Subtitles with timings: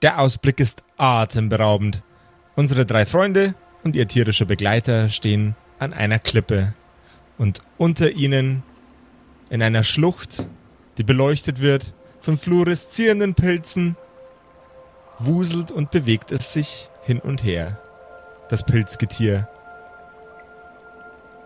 [0.00, 2.02] Der Ausblick ist atemberaubend.
[2.54, 6.72] Unsere drei Freunde und ihr tierischer Begleiter stehen an einer Klippe.
[7.36, 8.62] Und unter ihnen,
[9.50, 10.46] in einer Schlucht,
[10.98, 13.96] die beleuchtet wird von fluoreszierenden Pilzen,
[15.18, 17.80] wuselt und bewegt es sich hin und her.
[18.50, 19.48] Das Pilzgetier.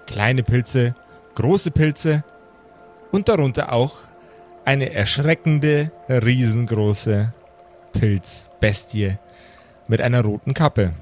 [0.06, 0.94] Kleine Pilze,
[1.36, 2.22] große Pilze
[3.12, 3.96] und darunter auch
[4.66, 7.32] eine erschreckende, riesengroße
[7.92, 9.18] Pilzbestie
[9.88, 10.92] mit einer roten Kappe.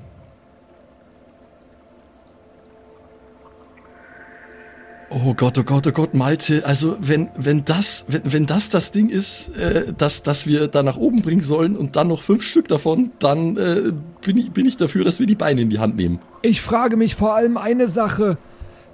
[5.12, 8.92] Oh Gott, oh Gott, oh Gott, Malte, also wenn, wenn das, wenn, wenn das das
[8.92, 12.44] Ding ist, äh, dass, dass wir da nach oben bringen sollen und dann noch fünf
[12.44, 13.92] Stück davon, dann äh,
[14.24, 16.20] bin, ich, bin ich dafür, dass wir die Beine in die Hand nehmen.
[16.42, 18.38] Ich frage mich vor allem eine Sache.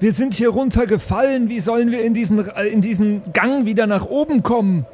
[0.00, 4.06] Wir sind hier runtergefallen, wie sollen wir in diesen, äh, in diesen Gang wieder nach
[4.06, 4.86] oben kommen?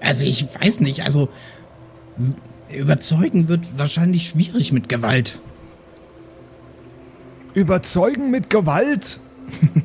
[0.00, 1.28] Also ich weiß nicht, also
[2.74, 5.38] überzeugen wird wahrscheinlich schwierig mit Gewalt.
[7.54, 9.20] Überzeugen mit Gewalt?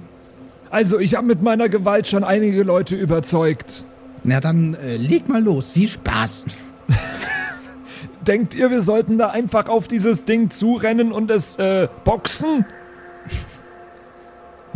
[0.70, 3.86] Also, ich habe mit meiner Gewalt schon einige Leute überzeugt.
[4.26, 5.72] Na dann äh, leg mal los.
[5.72, 6.44] Viel Spaß.
[8.28, 12.66] Denkt ihr, wir sollten da einfach auf dieses Ding zurennen und es äh, boxen?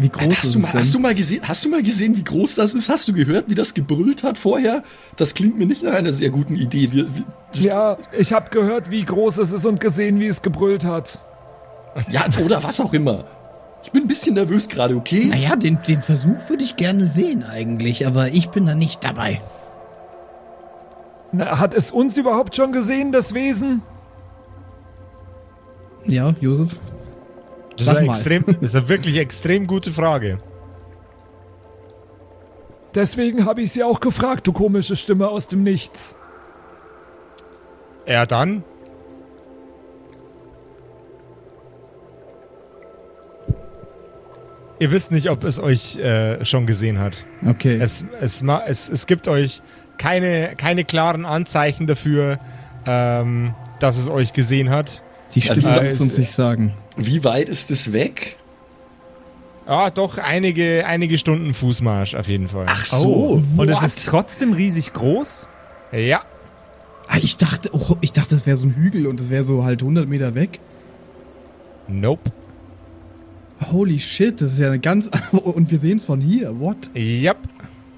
[0.02, 0.74] Wie groß Alter, hast ist du mal?
[0.74, 2.90] Hast du, mal gesehen, hast du mal gesehen, wie groß das ist?
[2.90, 4.84] Hast du gehört, wie das gebrüllt hat vorher?
[5.16, 6.92] Das klingt mir nicht nach einer sehr guten Idee.
[6.92, 7.06] Wie,
[7.54, 11.20] wie, ja, ich habe gehört, wie groß es ist und gesehen, wie es gebrüllt hat.
[12.10, 13.26] Ja, oder was auch immer.
[13.84, 15.26] Ich bin ein bisschen nervös gerade, okay?
[15.26, 19.42] Naja, den, den Versuch würde ich gerne sehen eigentlich, aber ich bin da nicht dabei.
[21.32, 23.82] Na, hat es uns überhaupt schon gesehen, das Wesen?
[26.06, 26.80] Ja, Josef?
[27.86, 30.40] Das ist, eine extrem, das ist eine wirklich extrem gute Frage.
[32.94, 36.16] Deswegen habe ich sie auch gefragt, du komische Stimme aus dem Nichts.
[38.06, 38.64] Ja, dann
[44.82, 47.24] Ihr wisst nicht, ob es euch äh, schon gesehen hat.
[47.46, 47.78] Okay.
[47.80, 49.62] Es, es, es, es gibt euch
[50.00, 52.40] keine, keine klaren Anzeichen dafür,
[52.88, 55.04] ähm, dass es euch gesehen hat.
[55.36, 56.74] Die Stimme äh, es uns nicht sagen.
[57.06, 58.38] Wie weit ist es weg?
[59.68, 62.66] Ja, doch einige, einige Stunden Fußmarsch auf jeden Fall.
[62.68, 63.08] Ach so.
[63.08, 65.48] Oh, und es ist trotzdem riesig groß?
[65.92, 66.22] Ja.
[67.08, 69.64] Ah, ich dachte, oh, ich dachte, es wäre so ein Hügel und es wäre so
[69.64, 70.60] halt 100 Meter weg.
[71.88, 72.32] Nope.
[73.72, 75.10] Holy shit, das ist ja eine ganz.
[75.32, 76.60] Und wir sehen es von hier.
[76.60, 76.90] What?
[76.96, 77.38] Yep.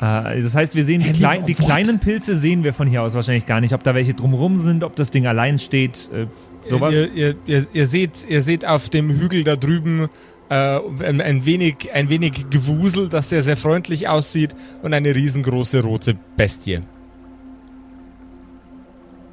[0.01, 3.13] Äh, das heißt, wir sehen die, klein, die kleinen Pilze sehen wir von hier aus
[3.13, 3.73] wahrscheinlich gar nicht.
[3.73, 6.27] Ob da welche drumrum sind, ob das Ding allein steht, äh,
[6.66, 6.94] sowas.
[6.94, 10.09] Ihr, ihr, ihr, ihr, seht, ihr seht auf dem Hügel da drüben
[10.50, 15.81] äh, ein, ein, wenig, ein wenig Gewusel, das sehr, sehr freundlich aussieht und eine riesengroße
[15.81, 16.81] rote Bestie.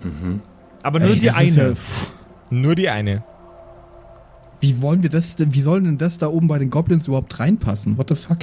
[0.03, 0.41] Mhm.
[0.83, 1.71] Aber nur Ey, die eine.
[1.71, 1.75] Ja,
[2.51, 3.23] nur die eine.
[4.61, 7.97] Wie wollen wir das wie soll denn das da oben bei den Goblins überhaupt reinpassen?
[7.97, 8.39] What the fuck?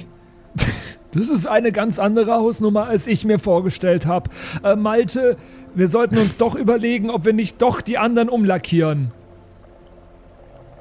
[1.13, 4.29] Das ist eine ganz andere Hausnummer, als ich mir vorgestellt habe.
[4.63, 5.37] Äh, Malte,
[5.73, 9.11] wir sollten uns doch überlegen, ob wir nicht doch die anderen umlackieren.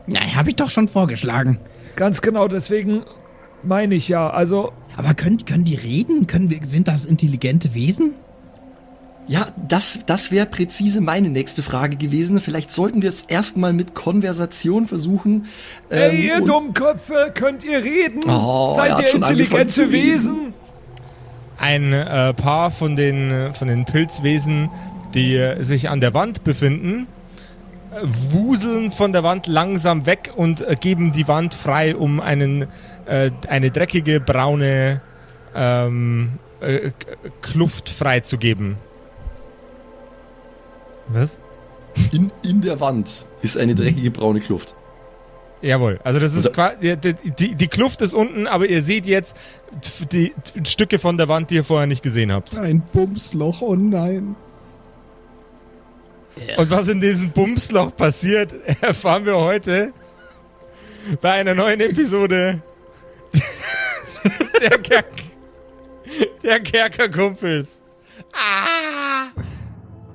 [0.07, 1.59] Na, ja, habe ich doch schon vorgeschlagen.
[1.97, 3.03] Ganz genau, deswegen
[3.63, 4.31] meine ich ja.
[4.31, 4.73] Also.
[4.97, 6.27] Aber können, können die reden?
[6.27, 8.15] Können wir, sind das intelligente Wesen?
[9.29, 12.41] Ja, das, das wäre präzise meine nächste Frage gewesen.
[12.41, 15.47] Vielleicht sollten wir es erstmal mit Konversation versuchen.
[15.91, 18.21] Ähm, Ey, ihr Dummköpfe, könnt ihr reden?
[18.29, 20.55] Oh, Seid ihr intelligente Wesen?
[21.59, 24.71] Ein äh, paar von den, von den Pilzwesen,
[25.15, 27.09] die sich an der Wand befinden,
[28.31, 32.67] wuseln von der Wand langsam weg und äh, geben die Wand frei, um einen,
[33.07, 35.01] äh, eine dreckige braune
[35.55, 36.91] ähm, äh,
[37.41, 38.77] Kluft freizugeben.
[41.09, 41.39] Was?
[42.13, 44.75] In, in der Wand ist eine dreckige braune Kluft.
[45.63, 49.37] Jawohl, also das ist quasi, die, die, die, Kluft ist unten, aber ihr seht jetzt
[50.13, 52.57] die, die Stücke von der Wand, die ihr vorher nicht gesehen habt.
[52.57, 54.37] Ein Bumsloch, oh nein.
[56.59, 58.53] Und was in diesem Bumsloch passiert,
[58.83, 59.93] erfahren wir heute
[61.23, 62.61] bei einer neuen Episode
[64.61, 65.07] der, Kerk
[66.43, 67.81] der Kerkerkumpels.
[68.33, 69.29] Ah!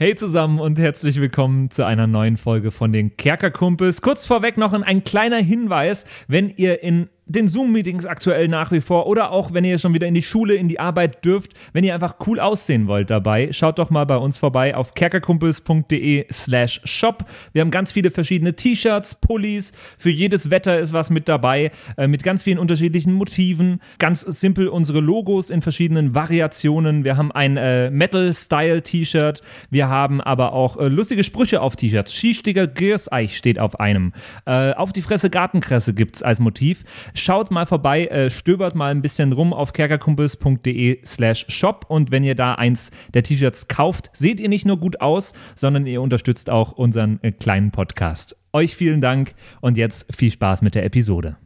[0.00, 4.00] Hey zusammen und herzlich willkommen zu einer neuen Folge von den Kerkerkumpels.
[4.00, 9.06] Kurz vorweg noch ein kleiner Hinweis, wenn ihr in den Zoom-Meetings aktuell nach wie vor
[9.06, 11.94] oder auch, wenn ihr schon wieder in die Schule, in die Arbeit dürft, wenn ihr
[11.94, 17.26] einfach cool aussehen wollt dabei, schaut doch mal bei uns vorbei auf kerkerkumpels.de slash shop.
[17.52, 22.06] Wir haben ganz viele verschiedene T-Shirts, Pullis, für jedes Wetter ist was mit dabei, äh,
[22.06, 23.80] mit ganz vielen unterschiedlichen Motiven.
[23.98, 27.04] Ganz simpel unsere Logos in verschiedenen Variationen.
[27.04, 32.14] Wir haben ein äh, Metal-Style-T-Shirt, wir haben aber auch äh, lustige Sprüche auf T-Shirts.
[32.14, 34.12] Skistigger Girseich steht auf einem.
[34.46, 36.84] Äh, auf die Fresse Gartenkresse gibt's als Motiv.
[37.18, 42.22] Schaut mal vorbei, äh, stöbert mal ein bisschen rum auf kerkerkumpels.de slash shop und wenn
[42.22, 46.48] ihr da eins der T-Shirts kauft, seht ihr nicht nur gut aus, sondern ihr unterstützt
[46.48, 48.36] auch unseren äh, kleinen Podcast.
[48.52, 51.36] Euch vielen Dank und jetzt viel Spaß mit der Episode.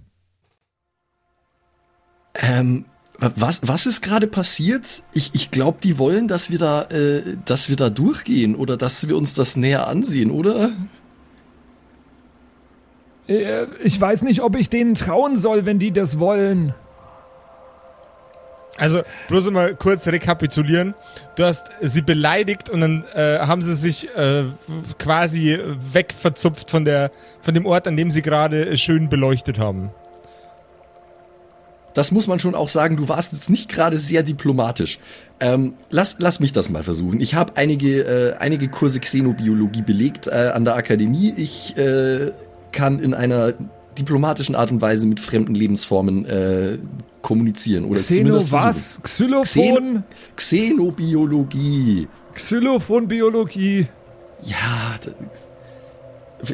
[2.35, 2.85] Ähm,
[3.19, 5.05] was, was ist gerade passiert?
[5.13, 9.09] Ich, ich glaube, die wollen, dass wir da, äh, dass wir da durchgehen oder dass
[9.09, 10.73] wir uns das näher ansehen, oder?
[13.29, 16.75] Äh, Ich weiß nicht, ob ich denen trauen soll, wenn die das wollen.
[18.79, 20.95] Also, bloß mal kurz rekapitulieren.
[21.37, 24.45] Du hast sie beleidigt und dann äh, haben sie sich äh,
[24.99, 25.59] quasi
[25.93, 27.11] wegverzupft von, der,
[27.43, 29.91] von dem Ort, an dem sie gerade schön beleuchtet haben.
[31.95, 34.99] Das muss man schon auch sagen, du warst jetzt nicht gerade sehr diplomatisch.
[35.41, 37.21] Ähm, lass, lass mich das mal versuchen.
[37.21, 41.35] Ich habe einige, äh, einige Kurse Xenobiologie belegt äh, an der Akademie.
[41.37, 42.31] Ich äh,
[42.73, 43.55] kann in einer
[43.99, 46.79] diplomatischen Art und Weise mit fremden Lebensformen äh,
[47.21, 47.85] kommunizieren.
[47.85, 49.01] Oder Xeno zumindest was?
[49.03, 49.45] Xylophon?
[49.45, 50.03] Xeno
[50.37, 52.09] Xenobiologie.
[52.35, 53.87] Xylophonbiologie.
[54.43, 54.97] Ja,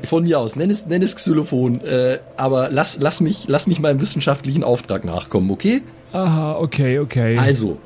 [0.05, 3.81] von mir aus, nenn es, nenn es Xylophon, äh, aber lass, lass, mich, lass mich
[3.81, 5.83] meinem wissenschaftlichen Auftrag nachkommen, okay?
[6.13, 7.39] Aha, okay, okay.
[7.39, 7.79] Also,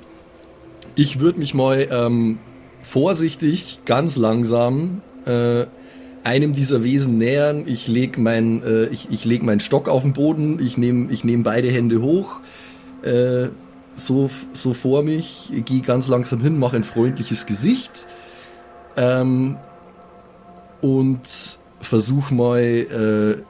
[0.97, 2.39] ich würde mich mal ähm,
[2.81, 5.67] vorsichtig, ganz langsam äh,
[6.25, 7.65] einem dieser Wesen nähern.
[7.67, 11.25] Ich leg mein, äh, ich, ich leg meinen Stock auf den Boden, ich nehme ich
[11.25, 12.41] nehm beide Hände hoch,
[13.03, 13.49] äh,
[13.95, 18.07] so, so vor mich, gehe ganz langsam hin, mache ein freundliches Gesicht
[18.97, 19.57] ähm,
[20.81, 23.43] und versuch mal äh,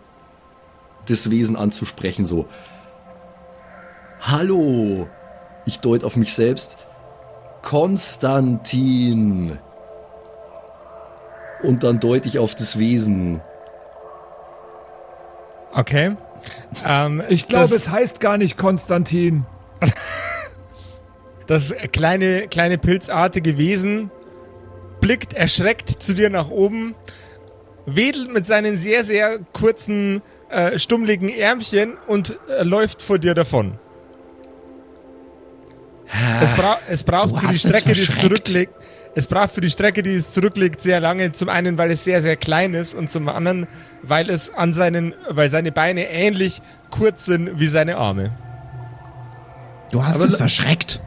[1.08, 2.46] das Wesen anzusprechen, so.
[4.20, 5.08] Hallo,
[5.66, 6.76] ich deut auf mich selbst.
[7.60, 9.58] Konstantin.
[11.62, 13.40] Und dann deute ich auf das Wesen.
[15.72, 16.16] Okay.
[16.86, 19.46] Ähm, ich glaube, es heißt gar nicht Konstantin.
[21.48, 24.10] Das kleine, kleine pilzartige Wesen
[25.00, 26.94] blickt erschreckt zu dir nach oben,
[27.84, 33.78] wedelt mit seinen sehr, sehr kurzen, äh, stummligen Ärmchen und äh, läuft vor dir davon.
[36.40, 38.74] Es, bra es braucht Du für die Strecke, die es zurücklegt,
[39.14, 41.32] es braucht für die Strecke, die es zurücklegt, sehr lange.
[41.32, 43.66] Zum einen, weil es sehr, sehr klein ist und zum anderen,
[44.02, 48.32] weil es an seinen, weil seine Beine ähnlich kurz sind wie seine Arme.
[49.90, 51.02] Du hast Aber es verschreckt.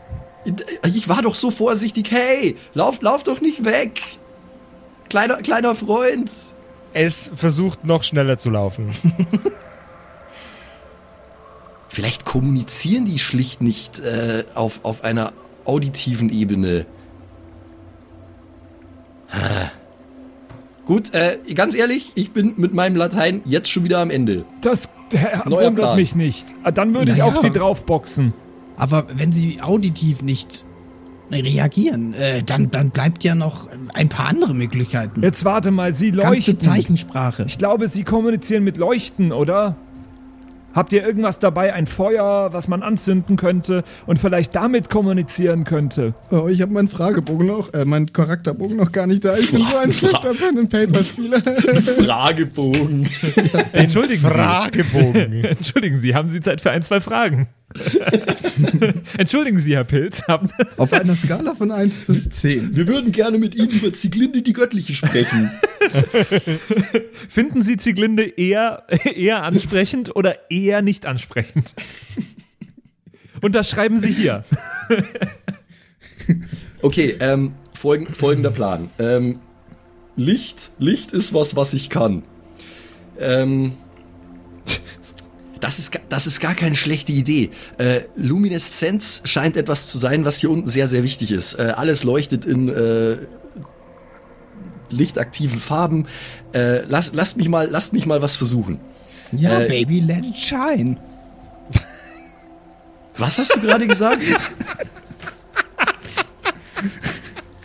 [0.84, 2.12] Ich war doch so vorsichtig.
[2.12, 4.00] Hey, lauf, lauf doch nicht weg.
[5.10, 6.32] Kleiner, kleiner Freund.
[6.94, 8.92] Es versucht noch schneller zu laufen.
[11.90, 15.34] Vielleicht kommunizieren die schlicht nicht äh, auf, auf einer
[15.66, 16.86] auditiven Ebene.
[20.86, 24.46] Gut, äh, ganz ehrlich, ich bin mit meinem Latein jetzt schon wieder am Ende.
[24.62, 25.96] Das äh, wundert Plan.
[25.96, 26.54] mich nicht.
[26.64, 27.32] Ah, Dann würde ich Naja.
[27.32, 28.34] auf sie draufboxen.
[28.78, 30.64] Aber wenn sie auditiv nicht
[31.32, 35.24] reagieren, äh, dann, dann bleibt ja noch ein paar andere Möglichkeiten.
[35.24, 36.60] Jetzt warte mal, sie Kannst leuchten.
[36.60, 37.46] Zeichensprache.
[37.48, 39.76] Ich glaube, sie kommunizieren mit Leuchten, oder?
[40.76, 46.14] Habt ihr irgendwas dabei, ein Feuer, was man anzünden könnte und vielleicht damit kommunizieren könnte?
[46.32, 49.38] Oh, ich habe meinen Fragebogen noch, äh, meinen Charakterbogen noch gar nicht da.
[49.38, 51.40] Ich bin so ein schlechter Pen and Paper Spieler.
[52.06, 53.08] Fragebogen.
[53.72, 54.28] Entschuldigen Sie.
[54.28, 55.44] Fragebogen.
[55.46, 57.48] Entschuldigen Sie, haben Sie Zeit für ein, zwei Fragen?
[59.18, 60.24] Entschuldigen Sie, Herr Pilz.
[60.78, 62.76] Auf einer Skala von 1 bis 10.
[62.76, 65.52] Wir würden gerne mit Ihnen über Zieglinde die Göttliche sprechen.
[67.30, 71.74] finden Sie Zieglinde eher, eher ansprechend oder eher nicht ansprechend?
[73.42, 74.44] Und das schreiben Sie hier.
[76.82, 78.90] Okay, ähm, folgend, folgender Plan.
[79.00, 79.40] Ähm,
[80.16, 82.24] Licht, Licht ist was, was ich kann.
[83.20, 83.74] Ähm,
[85.66, 87.50] das ist, das ist gar keine schlechte Idee.
[87.80, 91.56] Äh, Lumineszenz scheint etwas zu sein, was hier unten sehr, sehr wichtig ist.
[91.56, 93.18] Äh, alles leuchtet in äh,
[94.92, 96.06] lichtaktiven Farben.
[96.54, 98.80] Äh, lass, lasst, mich mal, lasst mich mal was versuchen.
[99.32, 100.98] Ja, Äh, Baby, let it shine.
[103.18, 104.22] Was hast du gerade gesagt?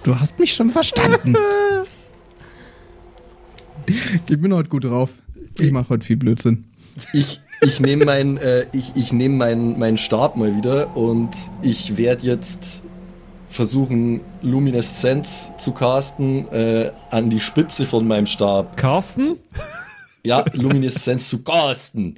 [0.05, 1.37] Du hast mich schon verstanden.
[4.27, 5.11] ich bin heute gut drauf.
[5.59, 6.65] Ich mache heute viel Blödsinn.
[7.13, 11.31] Ich, ich nehme mein, äh, ich, ich nehm meinen mein Stab mal wieder und
[11.63, 12.85] ich werde jetzt
[13.49, 18.77] versuchen, Lumineszenz zu casten äh, an die Spitze von meinem Stab.
[18.77, 19.39] Carsten?
[20.23, 22.17] Ja, Lumineszenz zu casten.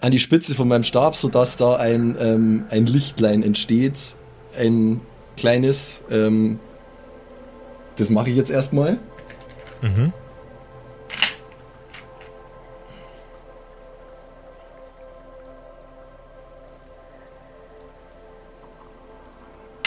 [0.00, 4.16] An die Spitze von meinem Stab, sodass da ein, ähm, ein Lichtlein entsteht.
[4.58, 5.00] Ein
[5.36, 6.02] kleines.
[6.10, 6.58] Ähm,
[7.96, 8.98] das mache ich jetzt erstmal.
[9.80, 10.12] Mhm.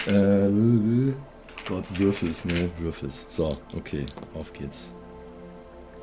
[0.08, 1.14] Äh,
[1.68, 2.70] Gott, Würfels, ne?
[2.80, 3.26] Würfels.
[3.30, 4.06] So, okay,
[4.36, 4.94] auf geht's.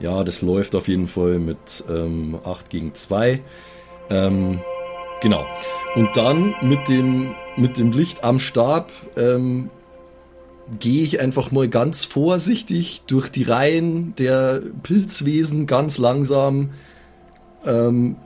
[0.00, 3.42] Ja, das läuft auf jeden Fall mit ähm, 8 gegen 2.
[4.08, 4.60] Ähm,
[5.20, 5.44] genau.
[5.94, 9.68] Und dann mit dem, mit dem Licht am Stab ähm,
[10.78, 16.70] gehe ich einfach mal ganz vorsichtig durch die Reihen der Pilzwesen, ganz langsam
[17.66, 18.16] ähm,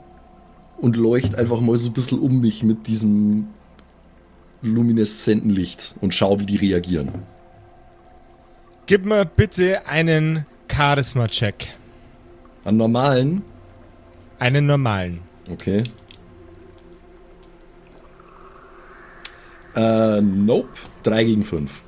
[0.77, 3.47] und leucht einfach mal so ein bisschen um mich mit diesem
[4.61, 7.11] lumineszenten Licht und schau, wie die reagieren.
[8.87, 11.73] Gib mir bitte einen Charisma-Check.
[12.63, 13.41] An normalen?
[14.39, 15.21] Einen normalen.
[15.51, 15.83] Okay.
[19.75, 20.69] Äh, nope.
[21.03, 21.81] 3 gegen 5.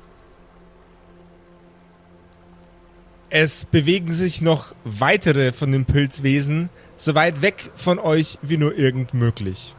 [3.30, 8.76] Es bewegen sich noch weitere von den Pilzwesen so weit weg von euch wie nur
[8.76, 9.74] irgend möglich.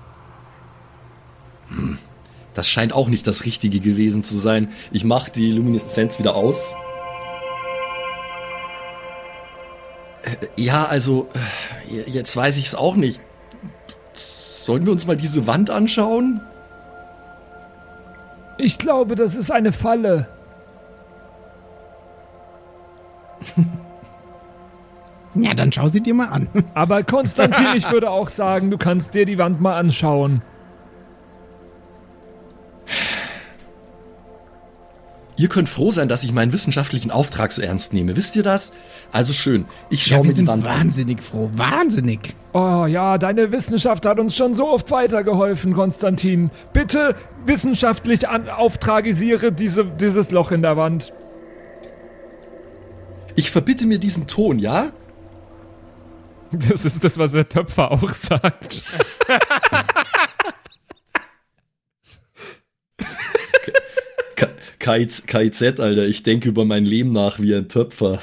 [2.60, 4.68] Das scheint auch nicht das Richtige gewesen zu sein.
[4.92, 6.76] Ich mache die Lumineszenz wieder aus.
[10.24, 11.30] Äh, Ja, also,
[11.90, 13.22] äh, jetzt weiß ich es auch nicht.
[14.12, 16.42] Sollen wir uns mal diese Wand anschauen?
[18.58, 20.28] Ich glaube, das ist eine Falle.
[25.36, 26.50] Ja, dann schau sie dir mal an.
[26.74, 30.42] Aber Konstantin, ich würde auch sagen, du kannst dir die Wand mal anschauen.
[35.40, 38.18] Ihr könnt froh sein, dass ich meinen wissenschaftlichen Auftrag so ernst nehme.
[38.18, 38.74] Wisst ihr das?
[39.14, 39.64] Also schön.
[39.90, 40.80] Ich Ja, schaue wir mir die Wand an.
[40.82, 41.50] wahnsinnig froh.
[41.56, 42.36] Wahnsinnig.
[42.52, 46.52] Oh ja, deine Wissenschaft hat uns schon so oft weitergeholfen, Konstantin.
[46.74, 47.16] Bitte
[47.46, 51.14] wissenschaftlich an auftragisiere diese, dieses Loch in der Wand.
[53.36, 54.88] Ich verbitte mir diesen Ton, ja?
[56.52, 58.84] Das ist das, was der Töpfer auch sagt.
[64.80, 68.20] KIZ, KIZ, Alter, ich denke über mein Leben nach wie ein Töpfer.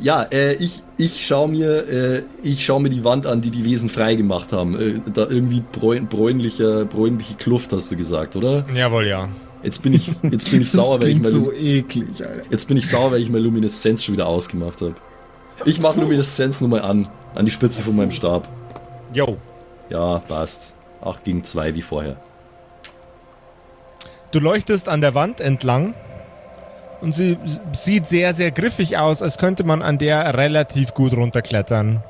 [0.00, 3.64] ja, äh, ich, ich schaue mir, äh, ich schau mir die Wand an, die die
[3.64, 4.78] Wesen freigemacht haben.
[4.80, 8.64] Äh, da irgendwie bräun, bräunlicher, bräunliche Kluft, hast du gesagt, oder?
[8.72, 9.28] Jawohl, ja.
[9.64, 12.42] Jetzt bin ich, jetzt bin ich sauer, weil ich klingt mein, so eklig, Alter.
[12.50, 14.94] jetzt bin ich sauer, weil ich meine Lumineszenz schon wieder ausgemacht habe.
[15.64, 18.48] Ich mache Lumineszenz nur mal an, an die Spitze von meinem Stab.
[19.12, 19.36] Yo.
[19.90, 20.74] Ja, passt.
[21.02, 22.16] 8 gegen 2 wie vorher.
[24.32, 25.94] Du leuchtest an der Wand entlang
[27.02, 27.36] und sie
[27.72, 32.02] sieht sehr, sehr griffig aus, als könnte man an der relativ gut runterklettern.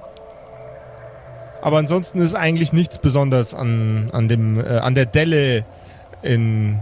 [1.61, 5.65] Aber ansonsten ist eigentlich nichts Besonderes an, an, dem, äh, an der Delle
[6.23, 6.79] in,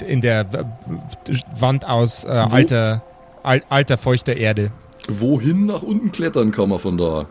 [0.00, 0.46] äh, in der
[1.54, 3.02] Wand aus äh, alter,
[3.42, 4.70] al, alter, feuchter Erde.
[5.08, 7.26] Wohin nach unten klettern kann man von da?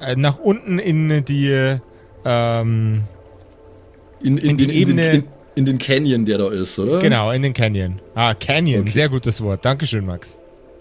[0.00, 1.76] Äh, nach unten in die
[2.24, 3.02] ähm,
[4.20, 5.24] In, In die den, Ebene-
[5.56, 6.98] In den, Canyon, der da ist, oder?
[6.98, 8.00] Genau, in den Canyon.
[8.14, 8.90] Ah, Canyon, Okay.
[8.90, 9.64] sehr gutes Wort.
[9.64, 10.38] Dankeschön, Max.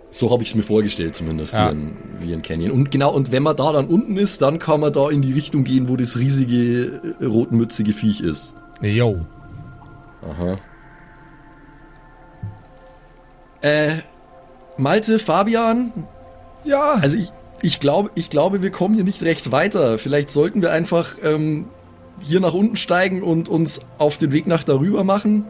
[0.10, 1.68] So habe ich es mir vorgestellt, zumindest, Ja.
[1.70, 2.72] wie, ein, wie ein Canyon.
[2.72, 5.34] Und genau, und wenn man da dann unten ist, dann kann man da in die
[5.34, 8.56] Richtung gehen, wo das riesige, äh, rotmützige Viech ist.
[8.82, 9.26] Yo.
[10.28, 10.58] Aha.
[13.62, 13.98] Äh,
[14.78, 15.92] Malte, Fabian,
[16.66, 19.98] Ja, also ich, ich glaube, ich glaube, wir kommen hier nicht recht weiter.
[19.98, 21.68] Vielleicht sollten wir einfach ähm,
[22.20, 25.46] hier nach unten steigen und uns auf den Weg nach darüber machen.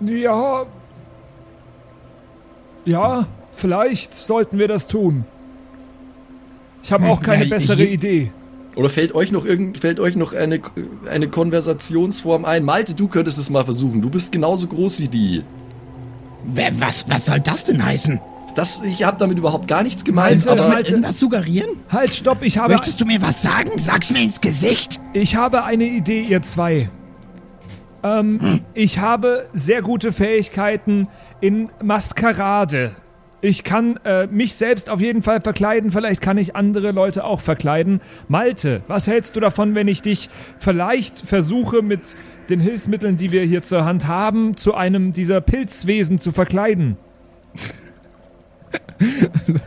[0.00, 0.66] ja.
[2.84, 5.24] Ja, vielleicht sollten wir das tun.
[6.82, 8.32] Ich habe auch keine bessere Idee.
[8.74, 10.60] Oder fällt euch noch irgend, fällt euch noch eine,
[11.08, 12.64] eine Konversationsform ein?
[12.64, 14.00] Malte, du könntest es mal versuchen.
[14.00, 15.44] Du bist genauso groß wie die.
[16.44, 18.20] Was, was soll das denn heißen?
[18.54, 20.90] Das, ich habe damit überhaupt gar nichts gemeint, Malte, aber Malte.
[20.92, 21.70] Irgendwas suggerieren?
[21.90, 23.70] Halt, stopp, ich habe, Möchtest du mir was sagen?
[23.76, 25.00] Sag's mir ins Gesicht.
[25.12, 26.90] ich habe eine Idee, ihr zwei.
[28.02, 31.08] Ähm, ich habe sehr gute Fähigkeiten
[31.40, 32.96] in Maskerade.
[33.44, 37.40] Ich kann äh, mich selbst auf jeden Fall verkleiden, vielleicht kann ich andere Leute auch
[37.40, 38.00] verkleiden.
[38.28, 42.14] Malte, was hältst du davon, wenn ich dich vielleicht versuche, mit
[42.50, 46.96] den Hilfsmitteln, die wir hier zur Hand haben, zu einem dieser Pilzwesen zu verkleiden?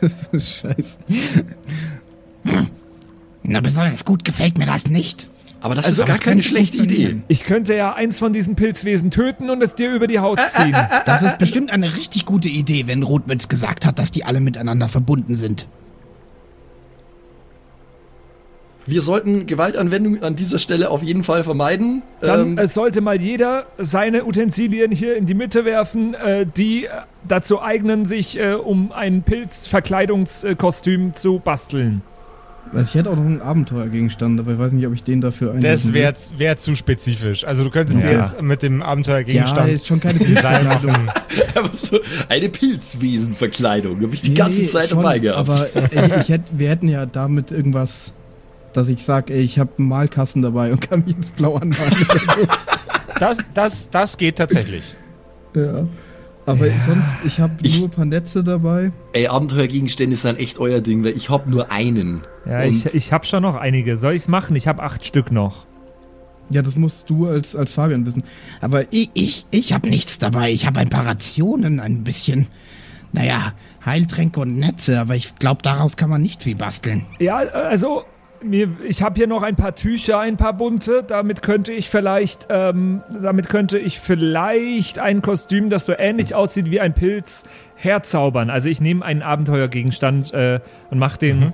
[0.00, 0.96] das ist scheiße.
[3.42, 5.28] Na, besonders gut gefällt mir das nicht.
[5.60, 7.16] Aber das Also, ist gar das keine schlechte Idee.
[7.28, 10.76] Ich könnte ja eins von diesen Pilzwesen töten und es dir über die Haut ziehen.
[11.06, 14.88] Das ist bestimmt eine richtig gute Idee, wenn Rotwitz gesagt hat, dass die alle miteinander
[14.88, 15.66] verbunden sind.
[18.88, 22.02] Wir sollten Gewaltanwendung an dieser Stelle auf jeden Fall vermeiden.
[22.20, 26.86] Dann Ähm, äh, sollte mal jeder seine Utensilien hier in die Mitte werfen, äh, die
[27.26, 32.02] dazu eignen, sich äh, um ein Pilzverkleidungskostüm zu basteln.
[32.72, 35.52] Also ich hätte auch noch einen Abenteuergegenstand, aber ich weiß nicht, ob ich den dafür
[35.52, 37.44] einsetzen Das wäre wär zu spezifisch.
[37.44, 38.20] Also du könntest dir Ja.
[38.20, 40.90] jetzt mit dem Ja, Abenteuergegenstand ist schon keine Design Pilzverkleidung.
[41.06, 41.08] machen.
[41.54, 45.38] aber so eine Pilzwesenverkleidung habe ich die Nee, ganze Zeit schon, dabei gehabt.
[45.48, 48.12] Aber äh, ich hätt, wir hätten ja damit irgendwas,
[48.76, 51.94] dass ich sag, ey, ich habe einen Malkasten dabei und kann mich ins Blau anmalen.
[53.18, 54.94] Das, das, das geht tatsächlich.
[55.54, 55.86] ja.
[56.44, 58.92] Aber sonst, ich habe Ich- nur ein paar Netze dabei.
[59.14, 62.20] Ey, Abenteuergegenstände sind echt euer Ding, weil ich habe nur einen.
[62.44, 63.96] Ja, Und ich, ich habe schon noch einige.
[63.96, 64.54] Soll ich's machen?
[64.54, 65.66] Ich habe acht Stück noch.
[66.50, 68.22] Ja, das musst du als, als Fabian wissen.
[68.60, 70.52] Aber ich, ich, ich habe nichts dabei.
[70.52, 72.46] Ich habe ein paar Rationen, ein bisschen,
[73.12, 73.54] naja,
[73.84, 75.00] Heiltränke und Netze.
[75.00, 77.06] Aber ich glaube, daraus kann man nicht viel basteln.
[77.18, 78.04] Ja, also
[78.42, 81.04] mir, ich habe hier noch ein paar Tücher, ein paar bunte.
[81.06, 86.70] Damit könnte ich vielleicht, ähm, damit könnte ich vielleicht ein Kostüm, das so ähnlich aussieht
[86.70, 87.44] wie ein Pilz,
[87.76, 88.50] herzaubern.
[88.50, 91.52] Also ich nehme einen Abenteuergegenstand äh, und mache den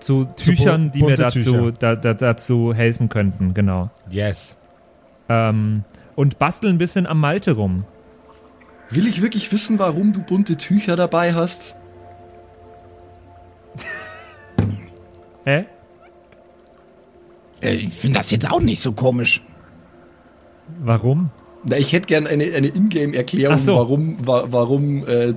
[0.00, 3.54] zu Tüchern, die mir dazu, da, da, dazu helfen könnten.
[3.54, 3.90] Genau.
[4.10, 4.56] Yes.
[5.28, 7.84] Ähm, und bastel ein bisschen am Malte rum.
[8.90, 11.76] will ich wirklich wissen, warum du bunte Tücher dabei hast?
[15.44, 15.66] Hä?
[17.64, 19.42] Äh, ich finde das jetzt auch nicht so komisch.
[20.82, 21.30] Warum?
[21.64, 23.76] Na, ich hätte gern eine, eine Ingame-Erklärung, so.
[23.76, 25.34] warum, wa warum äh,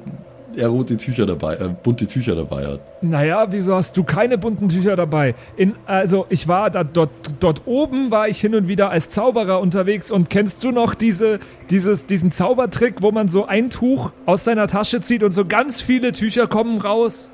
[0.57, 2.79] er rote Tücher dabei, äh, bunte Tücher dabei hat.
[3.01, 5.35] Naja, wieso hast du keine bunten Tücher dabei?
[5.55, 9.59] In, also, ich war da dort, dort oben, war ich hin und wieder als Zauberer
[9.61, 14.43] unterwegs und kennst du noch diese, dieses, diesen Zaubertrick, wo man so ein Tuch aus
[14.43, 17.31] seiner Tasche zieht und so ganz viele Tücher kommen raus?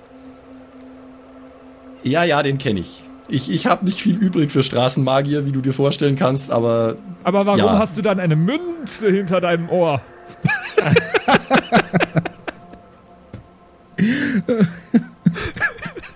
[2.04, 3.03] Ja, ja, den kenne ich.
[3.30, 7.46] Ich, ich habe nicht viel übrig für Straßenmagier, wie du dir vorstellen kannst, aber Aber
[7.46, 7.80] warum Ja.
[7.80, 10.02] hast du dann eine Münze hinter deinem Ohr?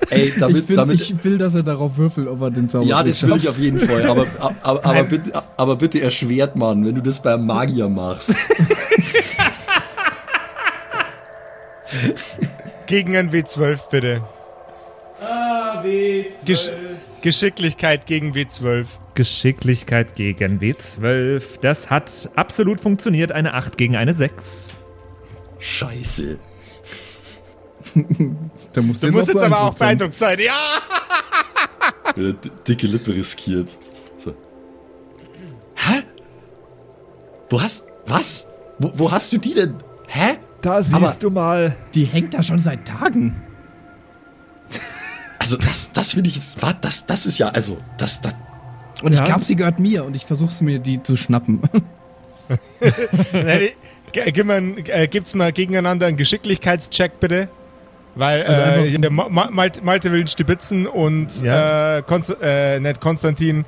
[0.09, 2.85] ey, damit, ich, find, damit ich will, dass er darauf würfelt, ob er den Zauber
[2.85, 4.07] ja, das will ich auf jeden Fall.
[4.09, 4.25] Aber,
[4.61, 8.35] aber, aber, bitte, aber bitte erschwert man, wenn du das beim Magier machst.
[12.85, 14.21] Gegen ein W12 bitte.
[15.21, 15.83] Ah,
[16.45, 16.69] Gesch
[17.27, 18.85] Geschicklichkeit gegen W12.
[19.13, 21.43] Geschicklichkeit gegen W12.
[21.59, 23.33] Das hat absolut funktioniert.
[23.33, 24.77] Eine 8 gegen eine 6.
[25.59, 26.39] Scheiße.
[28.73, 30.37] Da musst Du musst jetzt aber auch beeindruckt sein.
[30.39, 30.79] Ja!
[32.15, 32.33] Wieder
[32.67, 33.77] dicke Lippe riskiert.
[34.19, 34.31] So.
[35.75, 36.03] Hä?
[37.49, 37.87] Wo hast.
[38.05, 38.47] Was?
[38.79, 39.75] Wo, wo hast du die denn?
[40.07, 40.37] Hä?
[40.61, 41.75] Da siehst Aber- du mal.
[41.93, 43.41] Die hängt da schon seit Tagen.
[45.39, 46.61] Also, das, das finde ich jetzt.
[46.61, 46.75] Was?
[46.81, 47.49] Das, das ist ja.
[47.49, 48.21] Also, das.
[48.21, 48.35] das
[49.03, 49.19] Und Ja.
[49.19, 51.61] ich glaube, sie gehört mir und ich versuche mir die zu schnappen.
[53.31, 53.69] Nein,
[54.11, 57.49] gib mal, äh, gibt's mal gegeneinander einen Geschicklichkeitscheck bitte?
[58.15, 61.97] Weil Also äh, Ma Ma Malte, Malte will ihn stibitzen und Ja.
[61.97, 63.65] äh, Konst äh, nicht Konstantin.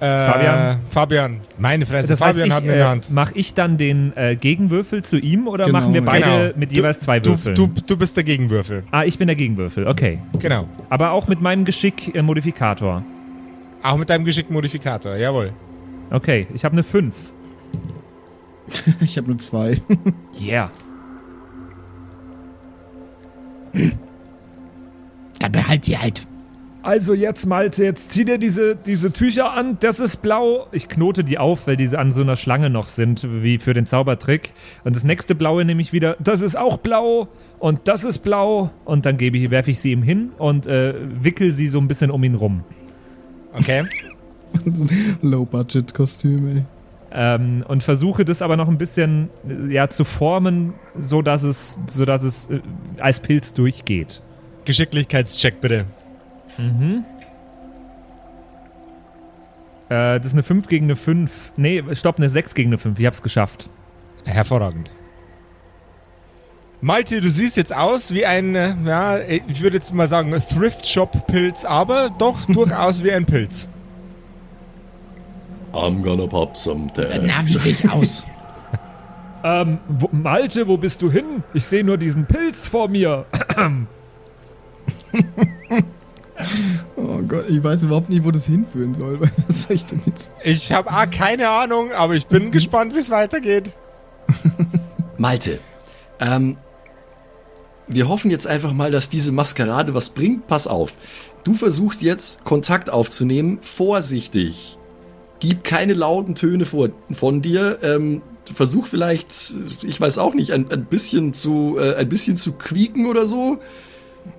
[0.00, 0.80] Äh, Fabian.
[0.88, 1.40] Fabian.
[1.58, 2.08] Meine Fresse.
[2.08, 3.10] Das heißt, Fabian ich, hat der äh, Hand.
[3.10, 6.58] mache ich dann den äh, Gegenwürfel zu ihm oder Genau, machen wir beide Genau.
[6.58, 7.54] mit Du- jeweils zwei Du, Würfeln?
[7.54, 8.84] du, du bist der Gegenwürfel.
[8.92, 10.18] ah, ich bin der Gegenwürfel, okay.
[10.38, 10.66] Genau.
[10.88, 13.04] Aber auch mit meinem Geschick-Modifikator.
[13.82, 15.52] Auch mit deinem Geschick-Modifikator, jawohl.
[16.10, 17.14] Okay, ich habe eine 5.
[19.00, 19.80] ich habe nur zwei.
[20.40, 20.70] Yeah.
[25.38, 26.26] Dann behalt sie halt.
[26.82, 29.76] Also jetzt, Malte, jetzt zieh dir diese, diese Tücher an.
[29.80, 30.66] Das ist blau.
[30.72, 33.84] Ich knote die auf, weil diese an so einer Schlange noch sind, wie für den
[33.84, 34.52] Zaubertrick.
[34.84, 36.16] Und das nächste blaue nehme ich wieder.
[36.20, 37.28] Das ist auch blau.
[37.58, 38.70] Und das ist blau.
[38.86, 41.88] Und dann gebe ich, werfe ich sie ihm hin und äh, wickel sie so ein
[41.88, 42.64] bisschen um ihn rum.
[43.52, 43.84] Okay.
[45.22, 46.64] Low-Budget-Kostüm, ey.
[47.12, 51.80] Ähm, und versuche das aber noch ein bisschen äh, ja, zu formen, so dass es,
[51.88, 52.60] so dass es äh,
[53.00, 54.22] als Pilz durchgeht.
[54.64, 55.86] Geschicklichkeitscheck bitte.
[56.58, 57.02] Äh,
[60.18, 61.52] das ist eine 5 gegen eine 5.
[61.56, 62.98] Nee, stopp, eine 6 gegen eine 5.
[62.98, 63.68] Ich hab's geschafft.
[64.24, 64.90] Hervorragend.
[66.82, 71.66] Malte, du siehst jetzt aus wie ein, äh, ja, ich würde jetzt mal sagen, Thrift-Shop-Pilz,
[71.66, 73.68] aber doch durchaus wie ein Pilz.
[75.72, 77.18] I'm gonna pop some tags.
[77.22, 78.24] Na, wie sehe ich aus?
[79.42, 81.42] Ähm, wo, Malte, wo bist du hin?
[81.54, 83.24] Ich sehe nur diesen Pilz vor mir.
[86.96, 89.20] Oh Gott, ich weiß überhaupt nicht, wo das hinführen soll.
[89.48, 90.32] Was soll ich denn jetzt?
[90.44, 93.74] Ich habe ah, keine Ahnung, aber ich bin gespannt, wie es weitergeht.
[95.16, 95.58] Malte,
[96.18, 96.56] ähm,
[97.86, 100.46] wir hoffen jetzt einfach mal, dass diese Maskerade was bringt.
[100.46, 100.96] Pass auf.
[101.44, 103.58] Du versuchst jetzt Kontakt aufzunehmen.
[103.62, 104.78] Vorsichtig.
[105.40, 107.78] Gib keine lauten Töne vor, von dir.
[107.82, 108.22] Ähm,
[108.52, 109.28] versuch vielleicht,
[109.82, 113.58] ich weiß auch nicht, ein, ein bisschen zu, äh, ein bisschen zu quieken oder so.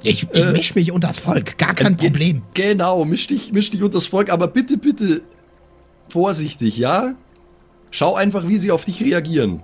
[0.03, 2.41] Ich, ich Äh, misch mich unters Volk, gar kein Ge- Problem.
[2.53, 5.21] Genau, misch dich, misch dich unter das Volk, aber bitte, bitte
[6.09, 7.13] vorsichtig, ja?
[7.91, 9.61] Schau einfach, wie sie auf dich reagieren.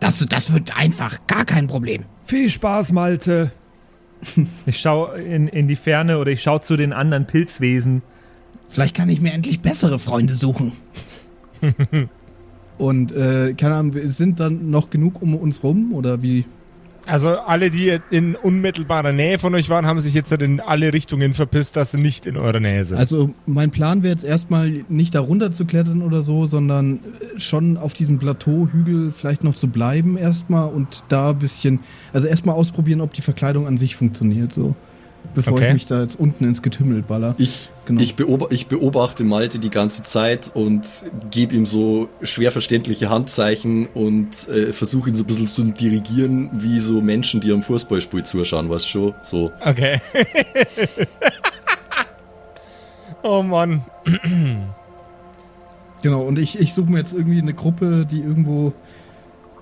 [0.00, 2.04] Das, das wird einfach, gar kein Problem.
[2.24, 3.52] Viel Spaß, Malte.
[4.66, 8.02] Ich schaue in, in die Ferne oder ich schaue zu den anderen Pilzwesen.
[8.68, 10.72] Vielleicht kann ich mir endlich bessere Freunde suchen.
[12.78, 16.44] Und, äh, keine Ahnung, sind dann noch genug um uns rum oder wie?
[17.08, 21.32] Also alle, die in unmittelbarer Nähe von euch waren, haben sich jetzt in alle Richtungen
[21.32, 22.98] verpisst, dass sie nicht in eurer Nähe sind.
[22.98, 27.40] Also mein Plan wäre jetzt erstmal nicht da runter zu klettern oder so, sondern äh,
[27.40, 31.80] schon auf diesem Plateauhügel vielleicht noch zu bleiben erstmal und da ein bisschen,
[32.12, 34.76] also erstmal ausprobieren, ob die Verkleidung an sich funktioniert, so.
[35.38, 35.68] Bevor Okay.
[35.68, 37.36] ich mich da jetzt unten ins Getümmel baller.
[37.38, 38.00] Ich, Genau.
[38.02, 43.86] ich, beob ich beobachte Malte die ganze Zeit und gebe ihm so schwer verständliche Handzeichen
[43.86, 48.24] und äh, versuche ihn so ein bisschen zu dirigieren, wie so Menschen, die am Fußballspiel
[48.24, 49.14] zuschauen, weißt du schon?
[49.22, 49.52] So.
[49.64, 50.00] Okay.
[53.22, 53.82] oh Mann.
[56.02, 58.72] Genau, und ich, ich suche mir jetzt irgendwie eine Gruppe, die irgendwo,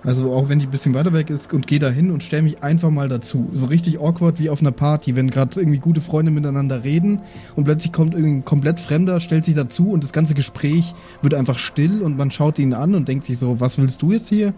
[0.06, 2.42] also auch wenn die ein bisschen weiter weg ist, und gehe da hin und stelle
[2.42, 3.50] mich einfach mal dazu.
[3.52, 7.22] So richtig awkward wie auf einer Party, wenn gerade irgendwie gute Freunde miteinander reden
[7.56, 11.58] und plötzlich kommt irgendein komplett Fremder, stellt sich dazu und das ganze Gespräch wird einfach
[11.58, 14.54] still und man schaut ihn an und denkt sich so, was willst du jetzt hier?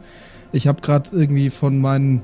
[0.53, 2.21] Ich habe gerade irgendwie von meinen